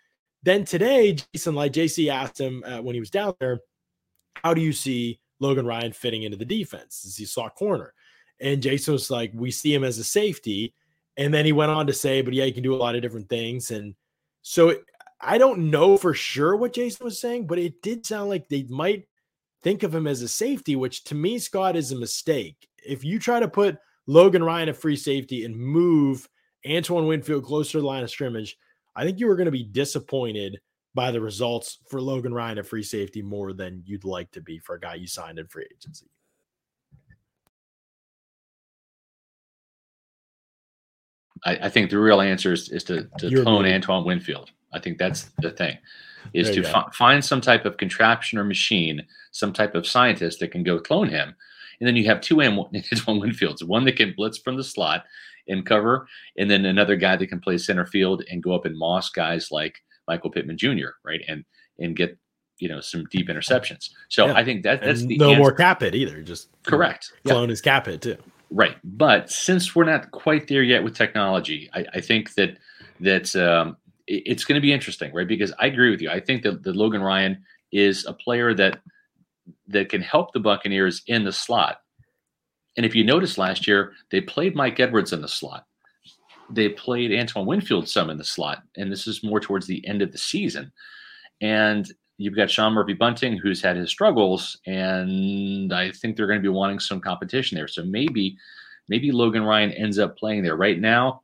[0.42, 3.60] Then today, Jason, like JC asked him uh, when he was down there
[4.44, 7.06] how do you see Logan Ryan fitting into the defense?
[7.06, 7.94] Is he saw corner?
[8.40, 10.74] And Jason was like, we see him as a safety.
[11.18, 13.02] And then he went on to say, but yeah, he can do a lot of
[13.02, 13.72] different things.
[13.72, 13.96] And
[14.42, 14.76] so
[15.22, 18.64] I don't know for sure what Jason was saying, but it did sound like they
[18.64, 19.08] might
[19.64, 22.68] think of him as a safety, which to me, Scott, is a mistake.
[22.86, 26.28] If you try to put Logan Ryan at free safety and move
[26.70, 28.58] Antoine Winfield closer to the line of scrimmage,
[28.96, 30.60] I think you were going to be disappointed
[30.96, 34.58] by the results for Logan Ryan at free safety more than you'd like to be
[34.58, 36.08] for a guy you signed in free agency.
[41.46, 44.52] I, I think the real answer is, is to, to clone Antoine Winfield.
[44.74, 45.78] I think that's the thing
[46.34, 50.52] is to fi- find some type of contraption or machine, some type of scientist that
[50.52, 51.36] can go clone him.
[51.80, 55.06] And then you have two Antoine Winfields, one that can blitz from the slot
[55.48, 58.78] and cover, and then another guy that can play center field and go up and
[58.78, 60.90] moss guys like Michael Pittman Jr.
[61.04, 61.46] right and
[61.80, 62.18] and get
[62.60, 63.90] you know some deep interceptions.
[64.10, 64.34] So yeah.
[64.34, 65.40] I think that that's and the no answer.
[65.40, 66.22] more cap it either.
[66.22, 67.52] Just correct clone yeah.
[67.52, 68.18] his cap it too.
[68.52, 72.58] Right, but since we're not quite there yet with technology, I, I think that
[73.00, 73.78] that um,
[74.08, 75.28] it, it's going to be interesting, right?
[75.28, 76.10] Because I agree with you.
[76.10, 78.80] I think that, that Logan Ryan is a player that
[79.68, 81.82] that can help the Buccaneers in the slot.
[82.78, 85.66] And if you notice last year, they played Mike Edwards in the slot
[86.50, 90.02] they played Antoine Winfield some in the slot, and this is more towards the end
[90.02, 90.72] of the season.
[91.42, 96.40] And you've got Sean Murphy Bunting, who's had his struggles, and I think they're going
[96.40, 97.68] to be wanting some competition there.
[97.68, 98.38] So maybe,
[98.88, 100.56] maybe Logan Ryan ends up playing there.
[100.56, 101.22] Right now,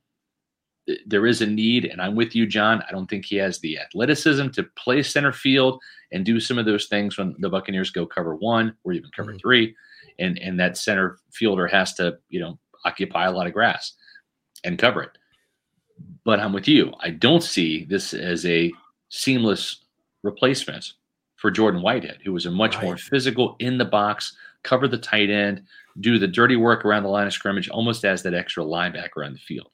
[1.05, 2.84] there is a need, and I'm with you, John.
[2.88, 5.80] I don't think he has the athleticism to play center field
[6.11, 9.32] and do some of those things when the Buccaneers go cover one or even cover
[9.32, 9.39] mm-hmm.
[9.39, 9.76] three,
[10.19, 13.93] and and that center fielder has to you know occupy a lot of grass
[14.64, 15.18] and cover it.
[16.24, 16.93] But I'm with you.
[16.99, 18.72] I don't see this as a
[19.09, 19.78] seamless
[20.24, 20.93] replacement
[21.36, 22.84] for Jordan Whitehead, who was a much right.
[22.84, 25.64] more physical in the box, cover the tight end,
[25.99, 29.34] do the dirty work around the line of scrimmage, almost as that extra linebacker on
[29.34, 29.70] the field.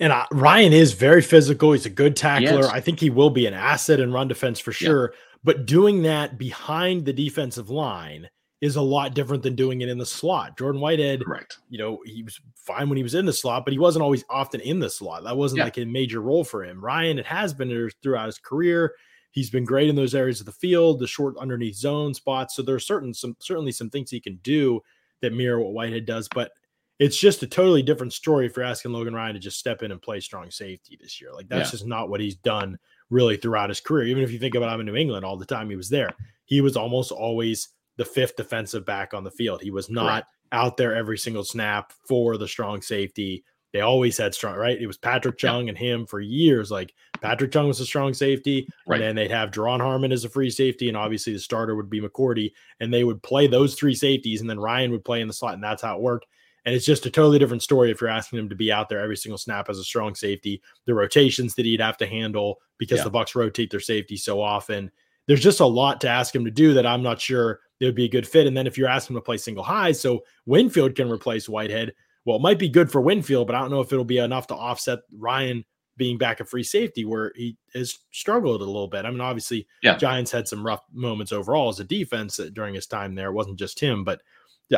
[0.00, 1.72] And uh, Ryan is very physical.
[1.72, 2.66] He's a good tackler.
[2.66, 5.12] I think he will be an asset in run defense for sure.
[5.12, 5.18] Yeah.
[5.44, 8.28] But doing that behind the defensive line
[8.62, 10.56] is a lot different than doing it in the slot.
[10.56, 11.58] Jordan Whitehead, correct.
[11.68, 14.24] You know, he was fine when he was in the slot, but he wasn't always
[14.30, 15.24] often in the slot.
[15.24, 15.64] That wasn't yeah.
[15.64, 16.82] like a major role for him.
[16.82, 18.94] Ryan, it has been throughout his career.
[19.32, 22.54] He's been great in those areas of the field, the short underneath zone spots.
[22.54, 24.80] So there are certain some certainly some things he can do
[25.22, 26.52] that mirror what Whitehead does, but
[27.00, 29.90] it's just a totally different story if you're asking Logan Ryan to just step in
[29.90, 31.32] and play strong safety this year.
[31.32, 31.72] Like that's yeah.
[31.72, 32.78] just not what he's done
[33.10, 34.06] really throughout his career.
[34.06, 36.10] Even if you think about him in New England all the time he was there,
[36.44, 39.62] he was almost always the fifth defensive back on the field.
[39.62, 40.24] He was not right.
[40.52, 43.44] out there every single snap for the strong safety.
[43.72, 44.78] They always had strong, right?
[44.78, 46.70] It was Patrick Chung and him for years.
[46.70, 49.00] Like Patrick Chung was a strong safety, right.
[49.00, 51.88] and then they'd have Duron Harmon as a free safety, and obviously the starter would
[51.88, 55.28] be McCourty, and they would play those three safeties, and then Ryan would play in
[55.28, 56.26] the slot, and that's how it worked.
[56.64, 59.00] And it's just a totally different story if you're asking him to be out there
[59.00, 60.62] every single snap as a strong safety.
[60.86, 63.04] The rotations that he'd have to handle because yeah.
[63.04, 64.90] the Bucks rotate their safety so often.
[65.26, 67.94] There's just a lot to ask him to do that I'm not sure it would
[67.96, 68.46] be a good fit.
[68.46, 71.92] And then if you're asking him to play single high, so Winfield can replace Whitehead,
[72.24, 74.46] well, it might be good for Winfield, but I don't know if it'll be enough
[74.46, 75.64] to offset Ryan
[75.96, 79.04] being back at free safety where he has struggled a little bit.
[79.04, 79.96] I mean, obviously, yeah.
[79.96, 83.30] Giants had some rough moments overall as a defense during his time there.
[83.30, 84.22] It wasn't just him, but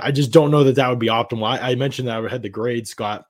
[0.00, 1.46] I just don't know that that would be optimal.
[1.46, 3.26] I, I mentioned that I had the grade, Scott.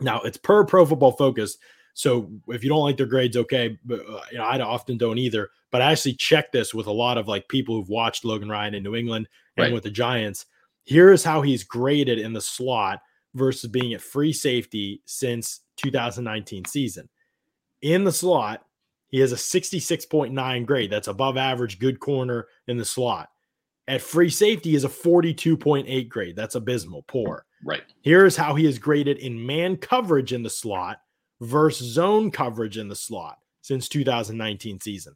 [0.00, 1.58] Now it's per Pro Football Focus,
[1.94, 3.78] so if you don't like their grades, okay.
[3.84, 5.50] But uh, you know, I often don't either.
[5.76, 8.76] But I actually checked this with a lot of like people who've watched Logan Ryan
[8.76, 9.72] in New England and right.
[9.74, 10.46] with the Giants.
[10.84, 13.02] Here is how he's graded in the slot
[13.34, 17.10] versus being at free safety since 2019 season.
[17.82, 18.64] In the slot,
[19.08, 20.90] he has a 66.9 grade.
[20.90, 23.28] That's above average, good corner in the slot.
[23.86, 26.36] At free safety is a 42.8 grade.
[26.36, 27.44] That's abysmal, poor.
[27.62, 27.82] Right.
[28.00, 31.02] Here's how he is graded in man coverage in the slot
[31.42, 35.14] versus zone coverage in the slot since 2019 season.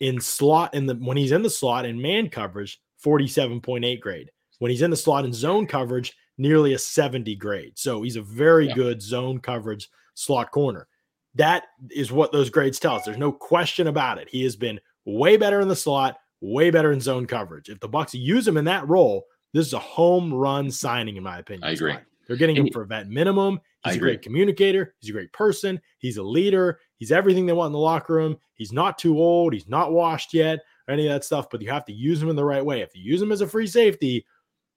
[0.00, 4.30] In slot in the when he's in the slot in man coverage, 47.8 grade.
[4.58, 7.72] When he's in the slot in zone coverage, nearly a 70 grade.
[7.76, 8.74] So he's a very yeah.
[8.74, 10.86] good zone coverage slot corner.
[11.34, 13.04] That is what those grades tell us.
[13.04, 14.28] There's no question about it.
[14.30, 17.68] He has been way better in the slot, way better in zone coverage.
[17.68, 21.22] If the Bucks use him in that role, this is a home run signing, in
[21.22, 21.68] my opinion.
[21.68, 21.94] I agree.
[22.30, 23.54] They're getting him for a vet minimum.
[23.82, 24.10] He's I a agree.
[24.10, 24.94] great communicator.
[25.00, 25.80] He's a great person.
[25.98, 26.78] He's a leader.
[26.94, 28.36] He's everything they want in the locker room.
[28.54, 29.52] He's not too old.
[29.52, 31.50] He's not washed yet, or any of that stuff.
[31.50, 32.82] But you have to use him in the right way.
[32.82, 34.24] If you use him as a free safety,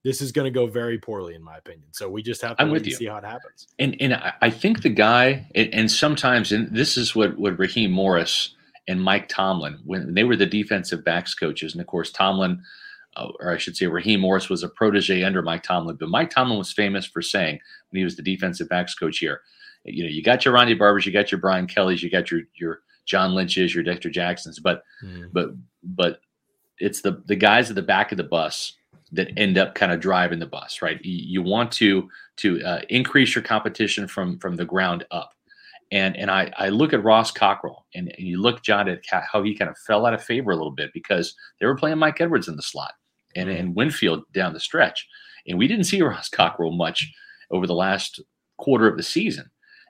[0.04, 1.90] this is going to go very poorly, in my opinion.
[1.92, 2.94] So we just have to I'm with you.
[2.94, 3.68] see how it happens.
[3.78, 8.56] And and I think the guy, and sometimes, and this is what what Raheem Morris
[8.88, 12.64] and Mike Tomlin, when they were the defensive backs coaches, and of course Tomlin,
[13.16, 16.30] uh, or I should say Raheem Morris was a protege under Mike Tomlin, but Mike
[16.30, 17.60] Tomlin was famous for saying
[17.90, 19.42] when he was the defensive backs coach here,
[19.86, 22.42] you know, you got your Ronde Barbers, you got your Brian Kellys, you got your
[22.56, 25.30] your John Lynch's, your Dexter Jacksons, but mm.
[25.32, 25.50] but
[25.84, 26.22] but
[26.80, 28.74] it's the the guys at the back of the bus
[29.12, 31.04] that end up kind of driving the bus, right?
[31.04, 35.32] You, you want to to uh, increase your competition from from the ground up.
[35.92, 39.44] And and I, I look at Ross Cockrell and, and you look, John, at how
[39.44, 42.20] he kind of fell out of favor a little bit because they were playing Mike
[42.20, 42.94] Edwards in the slot
[43.36, 45.08] and, and Winfield down the stretch.
[45.48, 47.12] And we didn't see Ross Cockrell much
[47.52, 48.20] over the last
[48.58, 49.50] quarter of the season,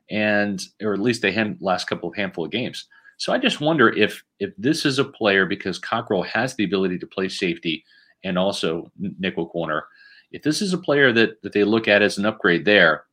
[0.10, 2.88] and or at least the hand, last couple of handful of games.
[3.18, 6.98] So I just wonder if if this is a player because Cockrell has the ability
[7.00, 7.84] to play safety
[8.24, 9.86] and also nickel corner.
[10.32, 13.06] If this is a player that that they look at as an upgrade there,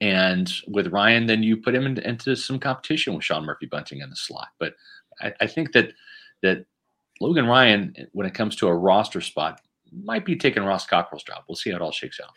[0.00, 4.00] and with Ryan, then you put him in, into some competition with Sean Murphy Bunting
[4.00, 4.48] in the slot.
[4.58, 4.74] But
[5.20, 5.92] I, I think that
[6.42, 6.66] that
[7.24, 11.44] Logan Ryan, when it comes to a roster spot, might be taking Ross Cockrell's job.
[11.48, 12.30] We'll see how it all shakes out.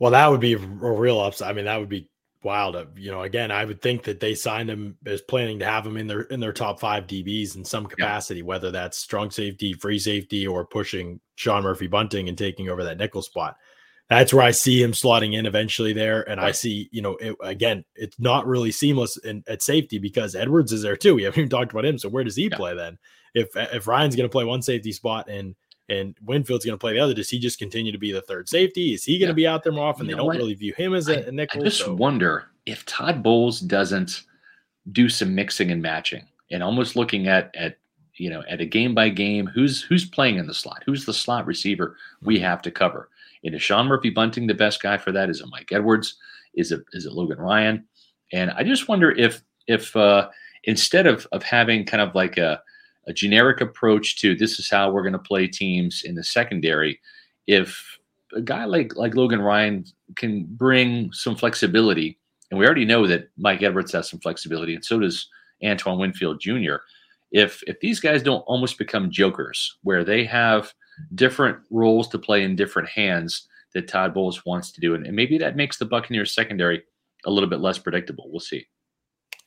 [0.00, 1.50] Well, that would be a real upside.
[1.50, 2.08] I mean, that would be
[2.42, 2.74] wild.
[2.74, 5.86] Uh, you know, again, I would think that they signed him as planning to have
[5.86, 8.46] him in their in their top five DBs in some capacity, yeah.
[8.46, 12.98] whether that's strong safety, free safety, or pushing Sean Murphy Bunting and taking over that
[12.98, 13.56] nickel spot.
[14.10, 16.48] That's where I see him slotting in eventually there, and right.
[16.48, 20.72] I see you know it, again, it's not really seamless in, at safety because Edwards
[20.72, 21.14] is there too.
[21.14, 22.56] We haven't even talked about him, so where does he yeah.
[22.56, 22.98] play then?
[23.34, 25.54] If if Ryan's going to play one safety spot and
[25.88, 27.14] and Winfield's going to play the other.
[27.14, 28.94] Does he just continue to be the third safety?
[28.94, 29.46] Is he going to yeah.
[29.48, 30.06] be out there more often?
[30.06, 30.36] You they don't what?
[30.36, 31.60] really view him as a, a nickel.
[31.60, 31.94] I just so.
[31.94, 34.22] wonder if Todd Bowles doesn't
[34.92, 37.76] do some mixing and matching and almost looking at at
[38.16, 41.12] you know at a game by game who's who's playing in the slot who's the
[41.12, 43.08] slot receiver we have to cover
[43.42, 46.16] and is Sean Murphy Bunting the best guy for that is it Mike Edwards
[46.54, 47.84] is it is it Logan Ryan
[48.32, 50.28] and I just wonder if if uh,
[50.64, 52.62] instead of of having kind of like a
[53.06, 57.00] a generic approach to this is how we're going to play teams in the secondary
[57.46, 57.98] if
[58.34, 59.84] a guy like like Logan Ryan
[60.16, 62.18] can bring some flexibility
[62.50, 65.28] and we already know that Mike Edwards has some flexibility and so does
[65.64, 66.76] Antoine Winfield Jr.
[67.32, 70.72] If if these guys don't almost become jokers where they have
[71.14, 75.16] different roles to play in different hands that Todd Bowles wants to do and and
[75.16, 76.82] maybe that makes the Buccaneers secondary
[77.26, 78.30] a little bit less predictable.
[78.30, 78.66] We'll see.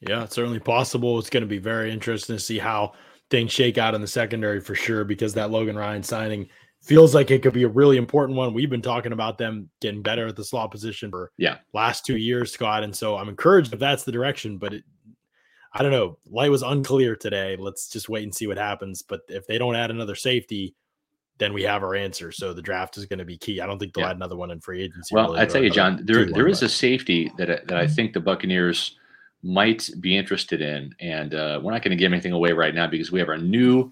[0.02, 1.18] Yeah, it's certainly possible.
[1.18, 2.94] It's going to be very interesting to see how
[3.30, 6.50] things shake out in the secondary for sure because that Logan Ryan signing
[6.82, 8.54] feels like it could be a really important one.
[8.54, 12.18] We've been talking about them getting better at the slot position for yeah last two
[12.18, 14.58] years, Scott, and so I'm encouraged if that's the direction.
[14.58, 14.84] But it,
[15.74, 17.56] I don't know, Licht was unclear today.
[17.60, 19.02] Let's just wait and see what happens.
[19.02, 20.76] But if they don't add another safety,
[21.38, 22.32] then we have our answer.
[22.32, 23.62] So the draft is going to be key.
[23.62, 24.12] I don't think they'll yeah.
[24.12, 25.14] add another one in free agency.
[25.14, 27.96] Well, really, I tell you, John, there there is a safety that that I mhm.
[27.96, 28.98] think the Buccaneers
[29.44, 30.94] might be interested in.
[31.00, 33.38] And uh, we're not going to give anything away right now because we have our
[33.38, 33.92] new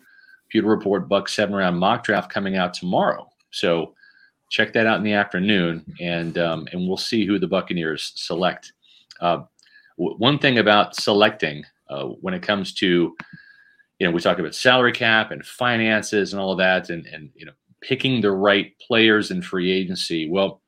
[0.49, 3.29] Pewter Report Buck seven round mock draft coming out tomorrow.
[3.51, 3.93] So
[4.49, 8.73] check that out in the afternoon, and um, and we'll see who the Buccaneers select.
[9.19, 9.43] Uh,
[9.97, 13.15] w- one thing about selecting uh, when it comes to
[13.99, 17.29] you know we talk about salary cap and finances and all of that, and and
[17.35, 20.29] you know picking the right players in free agency.
[20.29, 20.61] Well,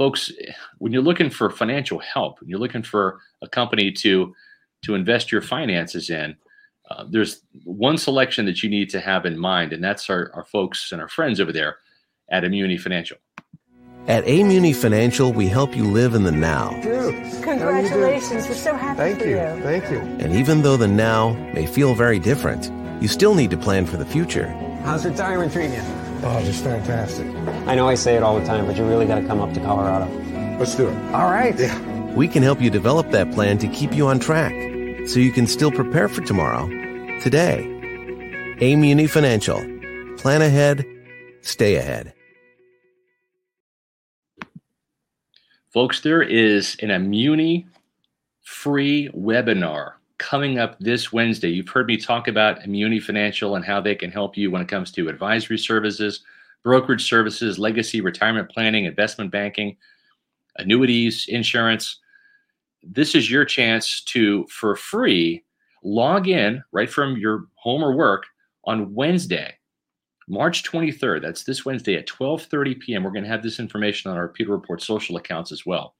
[0.00, 0.32] folks,
[0.78, 4.34] when you're looking for financial help, when you're looking for a company to
[4.82, 6.34] to invest your finances in,
[6.90, 10.44] uh, there's one selection that you need to have in mind, and that's our, our
[10.44, 11.76] folks and our friends over there
[12.30, 13.18] at Immuni Financial.
[14.06, 16.70] At Amuni Financial, we help you live in the now.
[16.80, 18.48] Dude, congratulations!
[18.48, 19.36] We're so happy Thank for you.
[19.36, 19.62] you.
[19.62, 19.98] Thank you.
[20.24, 22.72] And even though the now may feel very different,
[23.02, 24.48] you still need to plan for the future.
[24.82, 26.09] How's retirement treating you?
[26.22, 27.26] Oh, just fantastic.
[27.66, 29.54] I know I say it all the time, but you really got to come up
[29.54, 30.06] to Colorado.
[30.58, 31.14] Let's do it.
[31.14, 31.58] All right.
[31.58, 32.14] Yeah.
[32.14, 34.52] We can help you develop that plan to keep you on track
[35.06, 36.68] so you can still prepare for tomorrow
[37.20, 37.64] today.
[38.60, 39.58] Amuni Financial.
[40.18, 40.84] Plan ahead,
[41.40, 42.12] stay ahead.
[45.72, 47.66] Folks, there is an Immuni
[48.42, 51.48] free webinar coming up this Wednesday.
[51.48, 54.68] You've heard me talk about Immuni Financial and how they can help you when it
[54.68, 56.20] comes to advisory services,
[56.62, 59.78] brokerage services, legacy retirement planning, investment banking,
[60.58, 62.00] annuities, insurance.
[62.82, 65.42] This is your chance to, for free,
[65.82, 68.24] log in right from your home or work
[68.64, 69.54] on Wednesday,
[70.28, 71.22] March 23rd.
[71.22, 73.04] That's this Wednesday at 12:30 p.m.
[73.04, 75.94] We're going to have this information on our Pewter Report social accounts as well.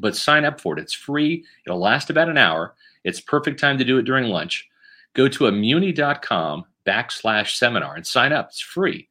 [0.00, 0.82] But sign up for it.
[0.82, 1.44] It's free.
[1.64, 2.74] It'll last about an hour.
[3.04, 4.68] It's perfect time to do it during lunch.
[5.14, 8.48] Go to immuni.com backslash seminar and sign up.
[8.48, 9.08] It's free.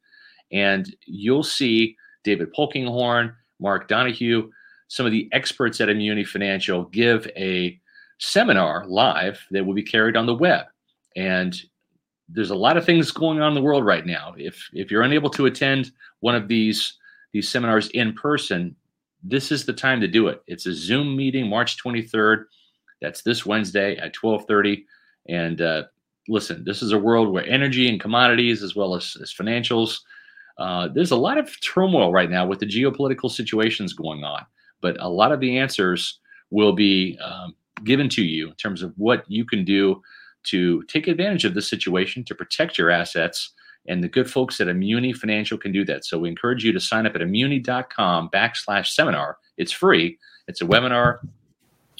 [0.52, 4.50] And you'll see David Polkinghorn, Mark Donahue,
[4.88, 7.80] some of the experts at Immuni Financial give a
[8.18, 10.66] seminar live that will be carried on the web.
[11.16, 11.54] And
[12.28, 14.34] there's a lot of things going on in the world right now.
[14.36, 16.94] If if you're unable to attend one of these
[17.32, 18.74] these seminars in person,
[19.22, 20.42] this is the time to do it.
[20.46, 22.44] It's a Zoom meeting, March 23rd.
[23.04, 24.84] That's this Wednesday at 12:30.
[25.28, 25.82] And uh,
[26.26, 29.98] listen, this is a world where energy and commodities, as well as, as financials,
[30.56, 34.46] uh, there's a lot of turmoil right now with the geopolitical situations going on.
[34.80, 38.94] But a lot of the answers will be um, given to you in terms of
[38.96, 40.00] what you can do
[40.44, 43.52] to take advantage of the situation to protect your assets.
[43.86, 46.06] And the good folks at Immuni Financial can do that.
[46.06, 49.36] So we encourage you to sign up at immuni.com backslash seminar.
[49.58, 50.18] It's free.
[50.48, 51.18] It's a webinar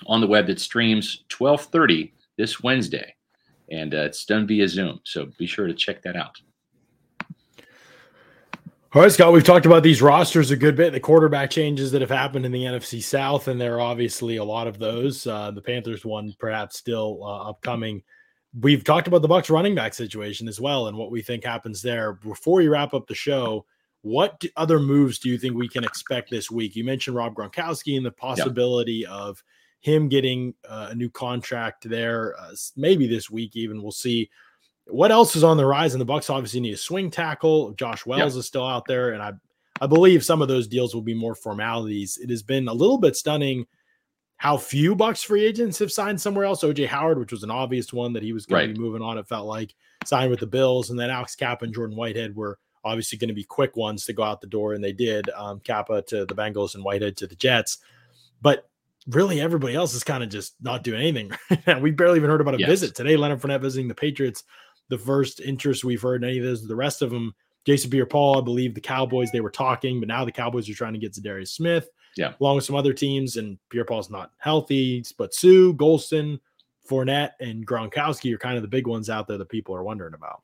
[0.06, 3.14] on the web that streams 12:30 this Wednesday,
[3.70, 5.00] and uh, it's done via Zoom.
[5.04, 6.40] So be sure to check that out.
[8.94, 12.00] All right, Scott, we've talked about these rosters a good bit, the quarterback changes that
[12.00, 15.26] have happened in the NFC South, and there are obviously a lot of those.
[15.26, 18.04] Uh, the Panthers one perhaps still uh, upcoming.
[18.60, 21.82] We've talked about the Bucks running back situation as well and what we think happens
[21.82, 22.12] there.
[22.12, 23.66] Before you wrap up the show,
[24.02, 26.76] what other moves do you think we can expect this week?
[26.76, 29.42] You mentioned Rob Gronkowski and the possibility of
[29.84, 33.82] him getting uh, a new contract there, uh, maybe this week even.
[33.82, 34.30] We'll see.
[34.86, 35.92] What else is on the rise?
[35.92, 37.72] And the Bucks obviously need a swing tackle.
[37.72, 39.32] Josh Wells is still out there, and I
[39.82, 42.16] I believe some of those deals will be more formalities.
[42.16, 43.66] It has been a little bit stunning
[44.38, 46.64] how few Bucks free agents have signed somewhere else.
[46.64, 48.66] OJ Howard, which was an obvious one that he was going right.
[48.68, 49.18] to be moving on.
[49.18, 49.74] It felt like
[50.06, 53.34] signed with the Bills, and then Alex Cappa and Jordan Whitehead were obviously going to
[53.34, 55.28] be quick ones to go out the door, and they did.
[55.30, 57.78] Um, Cappa to the Bengals and Whitehead to the Jets.
[58.40, 58.68] But
[59.06, 61.30] really everybody else is kind of just not doing anything.
[61.80, 62.68] we barely even heard about a yes.
[62.68, 63.16] visit today.
[63.16, 64.44] Leonard Fournette visiting the Patriots.
[64.88, 66.66] The first interest we've heard in any of those.
[66.66, 67.34] The rest of them,
[67.66, 70.92] Jason Pierre-Paul, I believe the Cowboys they were talking, but now the Cowboys are trying
[70.92, 71.88] to get Za'Darius Smith.
[72.16, 75.04] Yeah, along with some other teams, and Pierre-Paul's not healthy.
[75.18, 76.38] But Suh, Gholston,
[76.88, 80.14] Fournette, and Gronkowski are kind of the big ones out there that people are wondering
[80.14, 80.42] about.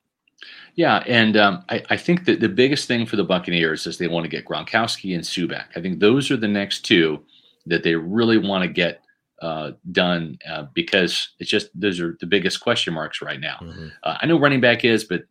[0.74, 4.08] Yeah, and um, I, I, think that the biggest thing for the Buccaneers is they
[4.08, 5.72] want to get Gronkowski and Suh back.
[5.76, 7.22] I think those are the next two
[7.66, 9.02] that they really want to get
[9.42, 13.58] uh, done uh, because it's just those are the biggest question marks right now.
[13.62, 13.88] Mm-hmm.
[14.02, 15.22] Uh, I know running back is, but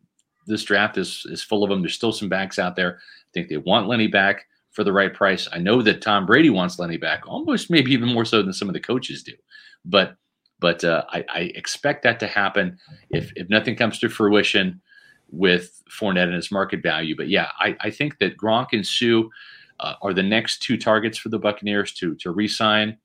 [0.46, 1.80] this draft is is full of them.
[1.82, 2.96] There's still some backs out there.
[2.96, 5.48] I think they want Lenny back for the right price.
[5.52, 8.68] I know that Tom Brady wants Lenny back, almost maybe even more so than some
[8.68, 9.34] of the coaches do.
[9.84, 10.16] But
[10.58, 12.78] but uh, I, I expect that to happen
[13.10, 14.80] if if nothing comes to fruition
[15.30, 17.16] with Fournette and his market value.
[17.16, 19.28] But yeah, I, I think that Gronk and Suh
[19.80, 22.96] uh, are the next two targets for the Buccaneers to to re-sign.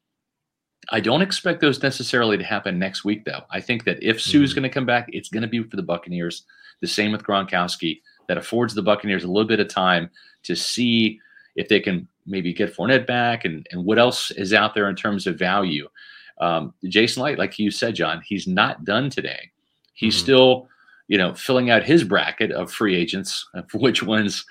[0.91, 3.41] I don't expect those necessarily to happen next week, though.
[3.49, 4.59] I think that if Suh is mm-hmm.
[4.59, 6.43] going to come back, it's going to be for the Buccaneers.
[6.81, 8.01] The same with Gronkowski.
[8.27, 10.09] That affords the Buccaneers a little bit of time
[10.43, 11.19] to see
[11.55, 14.95] if they can maybe get Fournette back and, and what else is out there in
[14.95, 15.87] terms of value.
[16.41, 19.51] Um, Jason Licht, like you said, John, he's not done today.
[19.93, 20.23] He's mm-hmm.
[20.23, 20.69] still
[21.07, 24.45] you know, filling out his bracket of free agents, for which ones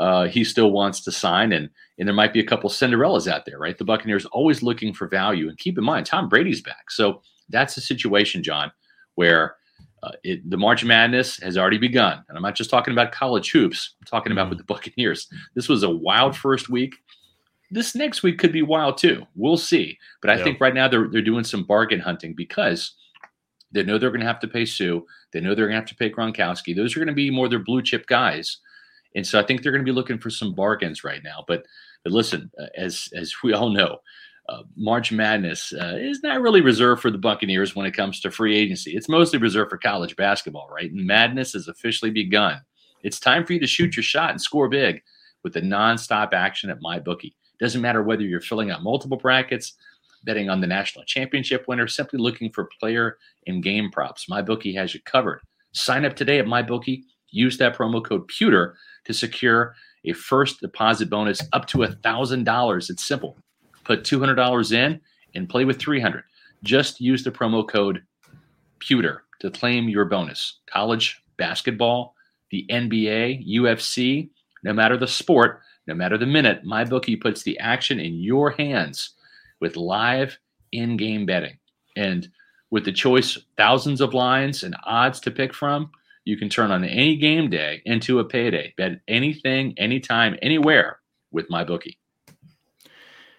[0.00, 3.44] uh, he still wants to sign, and and there might be a couple Cinderellas out
[3.44, 3.76] there, right?
[3.76, 7.20] The Buccaneers always looking for value, and keep in mind Tom Brady's back, so
[7.50, 8.72] that's the situation, John,
[9.16, 9.56] where
[10.02, 13.50] uh, it, the March Madness has already begun, and I'm not just talking about college
[13.50, 13.96] hoops.
[14.00, 14.50] I'm talking about mm-hmm.
[14.50, 15.28] with the Buccaneers.
[15.54, 16.94] This was a wild first week.
[17.70, 19.26] This next week could be wild too.
[19.36, 20.44] We'll see, but I yeah.
[20.44, 22.94] think right now they're they're doing some bargain hunting because
[23.70, 25.00] they know they're going to have to pay Suh.
[25.32, 26.74] They know they're going to have to pay Gronkowski.
[26.74, 28.58] Those are going to be more their blue chip guys,
[29.14, 31.44] and so I think they're going to be looking for some bargains right now.
[31.46, 31.64] But
[32.04, 33.98] but listen, uh, as as we all know,
[34.48, 38.30] uh, March Madness uh, is not really reserved for the Buccaneers when it comes to
[38.30, 38.96] free agency.
[38.96, 40.90] It's mostly reserved for college basketball, right?
[40.90, 42.60] And madness has officially begun.
[43.02, 45.02] It's time for you to shoot your shot and score big
[45.42, 47.34] with the nonstop action at MyBookie.
[47.58, 49.74] Doesn't matter whether you're filling out multiple brackets
[50.24, 54.26] betting on the national championship winner, simply looking for player and game props.
[54.30, 55.40] MyBookie has you covered.
[55.72, 57.04] Sign up today at MyBookie.
[57.30, 59.74] Use that promo code Pewter to secure
[60.04, 62.90] a first deposit bonus up to $1,000.
[62.90, 63.36] It's simple.
[63.84, 65.00] Put $200 in
[65.34, 66.24] and play with 300.
[66.62, 68.02] Just use the promo code
[68.78, 70.60] Pewter to claim your bonus.
[70.70, 72.14] College basketball,
[72.50, 74.30] the NBA, UFC,
[74.62, 79.14] no matter the sport, no matter the minute, MyBookie puts the action in your hands
[79.60, 80.38] with live
[80.72, 81.58] in game betting.
[81.96, 82.28] And
[82.70, 85.90] with the choice, thousands of lines and odds to pick from,
[86.30, 88.72] you can turn on any game day into a payday.
[88.76, 91.00] Bet anything, anytime, anywhere
[91.30, 91.96] with MyBookie.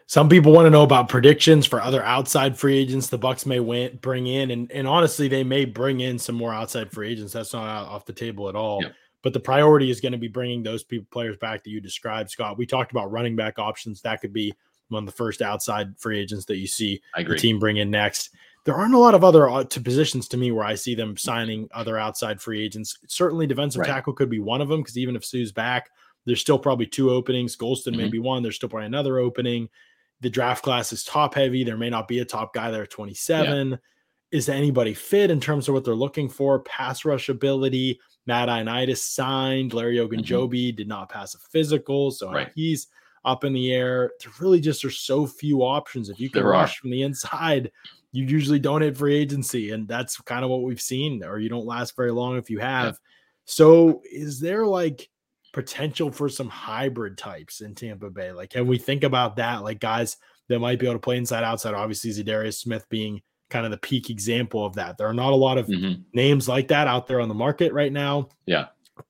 [0.05, 3.61] Some people want to know about predictions for other outside free agents the Bucks may
[3.61, 7.31] win, bring in, and and honestly, they may bring in some more outside free agents.
[7.31, 8.83] That's not off the table at all.
[8.83, 8.93] Yep.
[9.23, 12.29] But the priority is going to be bringing those people players back that you described,
[12.29, 12.57] Scott.
[12.57, 14.01] We talked about running back options.
[14.01, 14.53] That could be
[14.89, 18.31] one of the first outside free agents that you see the team bring in next.
[18.63, 21.17] There aren't a lot of other uh, to positions to me where I see them
[21.17, 22.97] signing other outside free agents.
[23.07, 23.87] Certainly, defensive right.
[23.87, 25.89] tackle could be one of them because even if Suh's back,
[26.25, 27.57] there's still probably two openings.
[27.57, 27.97] Gholston mm-hmm.
[27.97, 28.43] may be one.
[28.43, 29.69] There's still probably another opening.
[30.21, 31.63] The draft class is top heavy.
[31.63, 33.71] There may not be a top guy there at 27.
[33.71, 33.75] Yeah.
[34.31, 36.59] Is anybody fit in terms of what they're looking for?
[36.59, 37.99] Pass rush ability.
[38.27, 39.73] Matt Ioannidis signed.
[39.73, 40.75] Larry Ogunjobi mm-hmm.
[40.75, 42.51] did not pass a physical, so right.
[42.55, 42.87] he's
[43.25, 44.11] up in the air.
[44.21, 46.09] There really just are so few options.
[46.09, 46.81] If you can there rush are.
[46.81, 47.71] from the inside,
[48.11, 51.23] you usually don't hit free agency, and that's kind of what we've seen.
[51.23, 52.85] Or you don't last very long if you have.
[52.85, 52.97] Yeah.
[53.45, 55.09] So, is there like
[55.53, 58.31] potential for some hybrid types in Tampa Bay?
[58.31, 59.63] Like, can we think about that?
[59.63, 60.17] Like guys
[60.49, 61.73] that might be able to play inside outside.
[61.73, 64.97] Obviously, Za'Darius Smith being kind of the peak example of that.
[64.97, 66.01] There are not a lot of mm-hmm.
[66.13, 68.29] names like that out there on the market right now.
[68.45, 68.67] Yeah.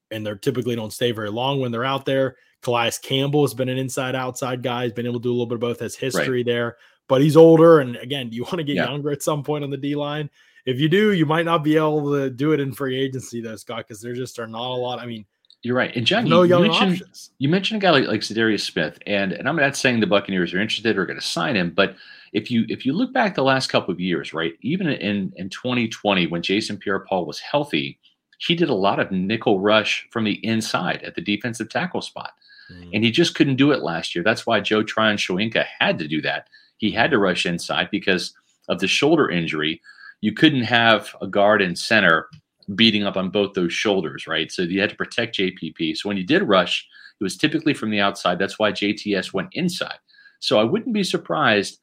[0.09, 2.35] And they typically don't stay very long when they're out there.
[2.61, 4.83] Calais Campbell has been an inside outside guy.
[4.83, 5.79] He's been able to do a little bit of both.
[5.79, 6.45] Has history right.
[6.45, 6.77] there,
[7.11, 7.81] but he's older.
[7.81, 8.89] And again, do you want to get yeah.
[8.89, 10.29] younger at some point on the D line?
[10.65, 13.57] If you do, you might not be able to do it in free agency though,
[13.57, 14.99] Scott, because there just are not a lot.
[14.99, 15.25] I mean,
[15.61, 15.93] you're right.
[15.93, 17.31] And John, no you, young mentioned, options.
[17.37, 20.53] You mentioned a guy like, like Za'Darius Smith, and and I'm not saying the Buccaneers
[20.53, 21.97] are interested or going to sign him, but
[22.31, 25.49] if you if you look back the last couple of years, right, even in in
[25.49, 27.99] 2020 when Jason Pierre-Paul was healthy,
[28.39, 32.31] he did a lot of nickel rush from the inside at the defensive tackle spot.
[32.71, 32.91] Mm.
[32.93, 34.23] And he just couldn't do it last year.
[34.23, 36.47] That's why Joe Tryon Shoyinka had to do that.
[36.81, 38.33] He had to rush inside because
[38.67, 39.79] of the shoulder injury.
[40.21, 42.27] You couldn't have a guard and center
[42.73, 44.51] beating up on both those shoulders, right?
[44.51, 45.95] So you had to protect JPP.
[45.95, 46.87] So when you did rush,
[47.19, 48.39] it was typically from the outside.
[48.39, 49.99] That's why JTS went inside.
[50.39, 51.79] So I wouldn't be surprised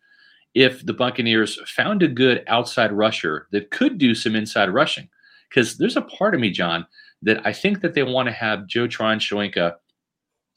[0.55, 5.09] if the Buccaneers found a good outside rusher that could do some inside rushing.
[5.49, 6.87] Because there's a part of me, John,
[7.23, 9.21] that I think that they want to have Joe Tryon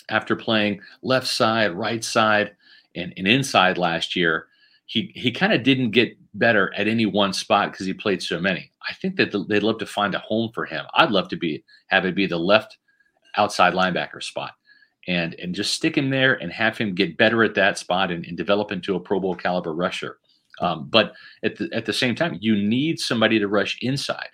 [0.09, 2.55] after playing left side, right side,
[2.95, 4.47] and, and inside last year.
[4.85, 8.39] He he kind of didn't get better at any one spot because he played so
[8.39, 8.71] many.
[8.89, 10.85] I think that the, they'd love to find a home for him.
[10.95, 12.77] I'd love to be have it be the left
[13.37, 14.51] outside linebacker spot
[15.07, 18.25] and and just stick him there and have him get better at that spot and,
[18.25, 20.17] and develop into a Pro Bowl caliber rusher.
[20.59, 21.13] Um, but
[21.43, 24.29] at the at the same time, you need somebody to rush inside.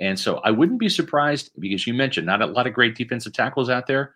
[0.00, 3.32] And so I wouldn't be surprised because you mentioned not a lot of great defensive
[3.32, 4.14] tackles out there.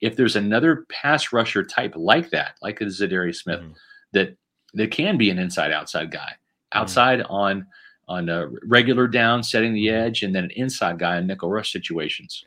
[0.00, 3.74] If there's another pass rusher type like that, like a Za'Darius Smith, mm.
[4.12, 4.36] that
[4.74, 6.78] that can be an inside outside guy, mm-hmm.
[6.78, 7.30] outside mm.
[7.30, 7.66] on
[8.08, 10.06] on a regular down, setting the mm-hmm.
[10.06, 12.44] edge, and then an inside guy in nickel rush situations.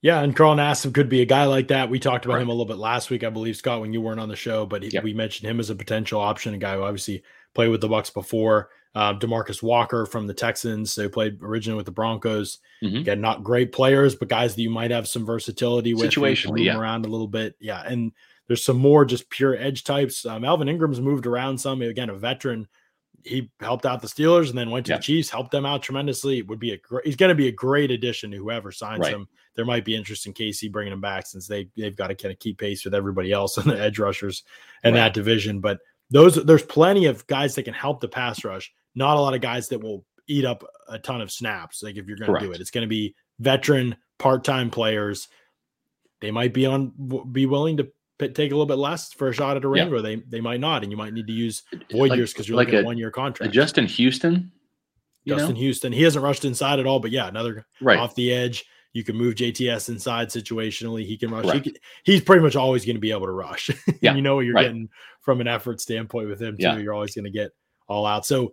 [0.00, 1.90] Yeah, and Carl Nassib could be a guy like that.
[1.90, 2.42] We talked about right.
[2.42, 4.64] him a little bit last week, I believe, Scott, when you weren't on the show,
[4.64, 5.02] but he, yep.
[5.02, 8.10] we mentioned him as a potential option, a guy who obviously played with the Bucks
[8.10, 8.70] before.
[8.94, 12.58] Uh, Demarcus Walker from the Texans, who played originally with the Broncos.
[12.82, 12.96] Mm-hmm.
[12.96, 16.10] Again, not great players, but guys that you might have some versatility with.
[16.10, 16.76] Situationally, yeah.
[16.76, 17.82] around a little bit, yeah.
[17.86, 18.12] And
[18.46, 20.24] there's some more just pure edge types.
[20.26, 21.82] Um, Melvin Ingram's moved around some.
[21.82, 22.66] Again, a veteran
[23.24, 26.38] he helped out the Steelers and then went to the Chiefs, helped them out tremendously.
[26.38, 29.00] It would be a great, he's going to be a great addition to whoever signs
[29.00, 29.12] right.
[29.12, 29.28] him.
[29.54, 32.32] There might be interest in KC bringing him back since they they've got to kind
[32.32, 34.44] of keep pace with everybody else in the edge rushers
[34.84, 35.00] in right.
[35.00, 35.60] that division.
[35.60, 35.80] But
[36.10, 38.72] those there's plenty of guys that can help the pass rush.
[38.94, 41.82] Not a lot of guys that will eat up a ton of snaps.
[41.82, 45.28] Like if you're going to do it, it's going to be veteran part time players.
[46.20, 46.92] They might be on
[47.30, 47.88] be willing to
[48.18, 49.94] take a little bit less for a shot at a ring, yeah.
[49.94, 52.48] or they they might not, and you might need to use void like, years because
[52.48, 53.52] you're like looking a, at one year contract.
[53.52, 54.50] Justin Houston,
[55.26, 55.60] Justin know?
[55.60, 57.98] Houston, he hasn't rushed inside at all, but yeah, another right.
[57.98, 58.64] off the edge.
[58.92, 61.04] You can move JTS inside situationally.
[61.04, 61.52] He can rush.
[61.52, 61.72] He can,
[62.04, 63.70] he's pretty much always going to be able to rush.
[64.00, 64.14] Yeah.
[64.14, 64.62] you know what you're right.
[64.62, 64.88] getting
[65.20, 66.62] from an effort standpoint with him too.
[66.62, 66.78] Yeah.
[66.78, 67.50] You're always going to get
[67.88, 68.24] all out.
[68.24, 68.52] So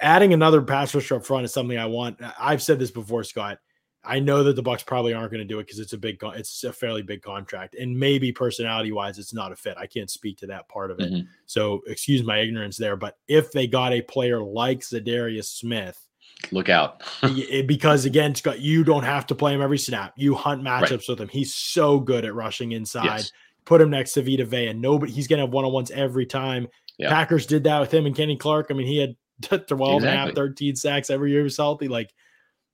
[0.00, 2.18] adding another pass rusher up front is something I want.
[2.38, 3.58] I've said this before, Scott.
[4.04, 6.18] I know that the Bucks probably aren't going to do it because it's a big,
[6.22, 9.76] it's a fairly big contract, and maybe personality wise, it's not a fit.
[9.78, 11.26] I can't speak to that part of it, mm-hmm.
[11.46, 12.96] so excuse my ignorance there.
[12.96, 16.04] But if they got a player like Za'Darius Smith,
[16.50, 20.12] look out eh, because again, Scott, you don't have to play him every snap.
[20.16, 21.08] You hunt matchups right.
[21.08, 21.28] with him.
[21.28, 23.04] He's so good at rushing inside.
[23.04, 23.32] Yes.
[23.64, 25.12] Put him next to Vita Vea, and nobody.
[25.12, 26.66] He's to have one on ones every time.
[26.98, 27.10] Yep.
[27.10, 28.66] Packers did that with him and Kenny Clark.
[28.70, 29.96] I mean, he had 12 exactly.
[29.96, 31.88] and a half, 13 sacks every year he was healthy.
[31.88, 32.12] Like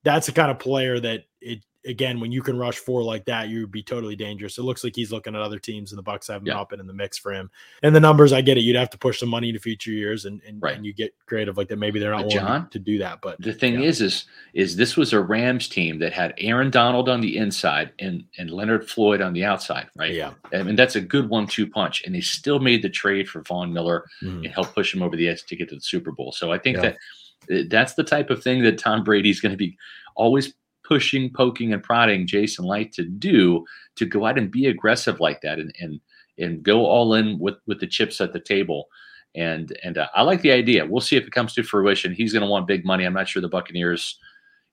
[0.04, 3.48] that's the kind of player that it again when you can rush four like that
[3.48, 6.02] you would be totally dangerous it looks like he's looking at other teams and the
[6.02, 6.54] bucks have yeah.
[6.54, 7.50] not been in the mix for him
[7.82, 10.24] and the numbers i get it you'd have to push some money to future years
[10.26, 10.76] and and, right.
[10.76, 13.52] and you get creative like that maybe they're not John, to do that but the
[13.52, 13.88] thing yeah.
[13.88, 14.24] is is
[14.54, 18.50] is this was a rams team that had aaron donald on the inside and and
[18.50, 22.14] leonard floyd on the outside right yeah i mean that's a good one-two punch and
[22.14, 24.44] they still made the trade for von miller mm.
[24.44, 26.58] and helped push him over the edge to get to the super bowl so i
[26.58, 26.82] think yeah.
[26.82, 26.96] that
[27.68, 29.76] that's the type of thing that Tom Brady's going to be
[30.14, 30.52] always
[30.88, 33.64] pushing, poking, and prodding Jason Licht to do
[33.96, 36.00] to go out and be aggressive like that and and
[36.38, 38.88] and go all in with with the chips at the table.
[39.34, 40.86] And and uh, I like the idea.
[40.86, 42.14] We'll see if it comes to fruition.
[42.14, 43.04] He's going to want big money.
[43.04, 44.18] I'm not sure the Buccaneers,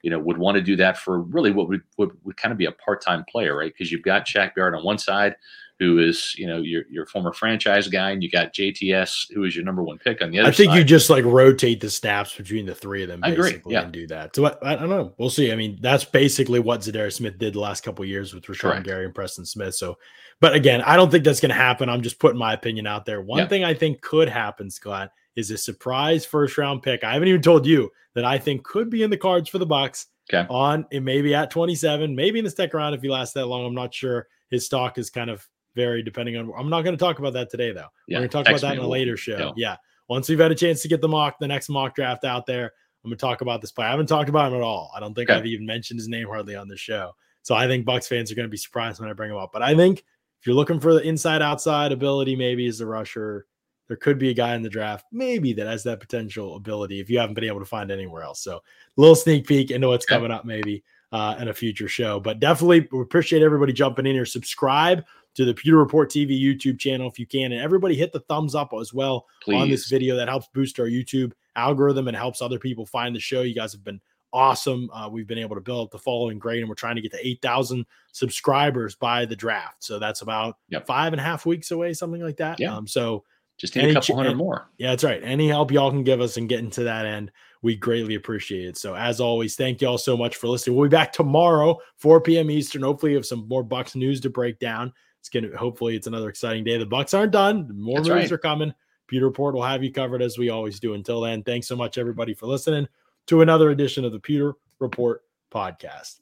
[0.02, 2.58] you know, would want to do that for really what would would, would kind of
[2.58, 3.74] be a part time player, right?
[3.74, 5.36] Because you've got Shaq Barrett on one side,
[5.80, 9.56] who is you know your your former franchise guy, and you got JTS, who is
[9.56, 10.48] your number one pick on the other.
[10.48, 10.54] Side.
[10.54, 10.78] I think side.
[10.78, 13.22] you just like rotate the snaps between the three of them.
[13.22, 13.74] Basically, I agree.
[13.74, 14.36] Yeah, and do that.
[14.36, 15.14] So I, I, don't know.
[15.18, 15.52] We'll see.
[15.52, 19.06] I mean, that's basically what Za'Darius Smith did the last couple years with Rashan Gary
[19.06, 19.76] and Preston Smith.
[19.76, 19.98] So,
[20.40, 21.90] but again, I don't think that's going to happen.
[21.90, 23.22] I'm just putting my opinion out there.
[23.22, 23.48] One yeah.
[23.48, 27.04] thing I think could happen, Scott, is a surprise first round pick.
[27.04, 29.66] I haven't even told you that I think could be in the cards for the
[29.66, 30.08] Bucks.
[30.34, 30.48] Okay.
[30.50, 33.66] On it maybe at 27, maybe in the second round if he lasts that long.
[33.66, 34.28] I'm not sure.
[34.50, 36.52] His stock is kind of vary depending on.
[36.58, 37.88] I'm not going to talk about that today, though.
[38.08, 39.54] Yeah, We're going to talk about that in a later show.
[39.56, 39.70] Yeah.
[39.72, 39.76] yeah.
[40.08, 42.72] Once we've had a chance to get the mock, the next mock draft out there,
[43.04, 43.86] I'm going to talk about this play.
[43.86, 44.92] I haven't talked about him at all.
[44.96, 45.38] I don't think okay.
[45.38, 47.12] I've even mentioned his name hardly on the show.
[47.44, 49.52] So I think Bucks fans are going to be surprised when I bring him up.
[49.54, 53.46] But I think if you're looking for the inside outside ability, maybe as a rusher,
[53.88, 57.10] there could be a guy in the draft, maybe that has that potential ability if
[57.10, 58.42] you haven't been able to find anywhere else.
[58.42, 58.62] So a
[58.98, 62.20] little sneak peek into what's coming up, maybe uh, in a future show.
[62.20, 64.26] But definitely appreciate everybody jumping in here.
[64.26, 65.06] Subscribe
[65.36, 67.52] to the Pewter Report TV YouTube channel if you can.
[67.52, 69.62] And everybody hit the thumbs up as well Please.
[69.62, 70.16] on this video.
[70.16, 73.42] That helps boost our YouTube algorithm and helps other people find the show.
[73.42, 74.02] You guys have been
[74.34, 74.90] awesome.
[74.92, 77.12] Uh, we've been able to build up the following grade, and we're trying to get
[77.12, 79.84] to 8,000 subscribers by the draft.
[79.84, 80.86] So that's about yep.
[80.88, 82.60] five and a half weeks away, something like that.
[82.60, 82.76] Yeah.
[82.76, 83.24] Um, so
[83.58, 84.70] just need a couple hundred more.
[84.78, 85.22] Yeah, that's right.
[85.24, 87.32] Any help y'all can give us in getting to that end,
[87.62, 88.78] we greatly appreciate it.
[88.78, 90.76] So as always, thank y'all so much for listening.
[90.76, 92.52] We'll be back tomorrow, 4 p.m.
[92.52, 92.84] Eastern.
[92.84, 94.92] Hopefully, have some more Bucks news to break down
[95.26, 96.78] it's gonna hopefully it's another exciting day.
[96.78, 97.68] The Bucks aren't done.
[97.74, 98.32] More That's moves right.
[98.32, 98.74] are coming.
[99.08, 100.94] Pewter Report will have you covered as we always do.
[100.94, 102.88] Until then, thanks so much, everybody, for listening
[103.28, 106.20] to another edition of the Pewter Report podcast.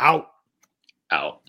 [0.00, 0.30] Out.
[1.10, 1.47] Out.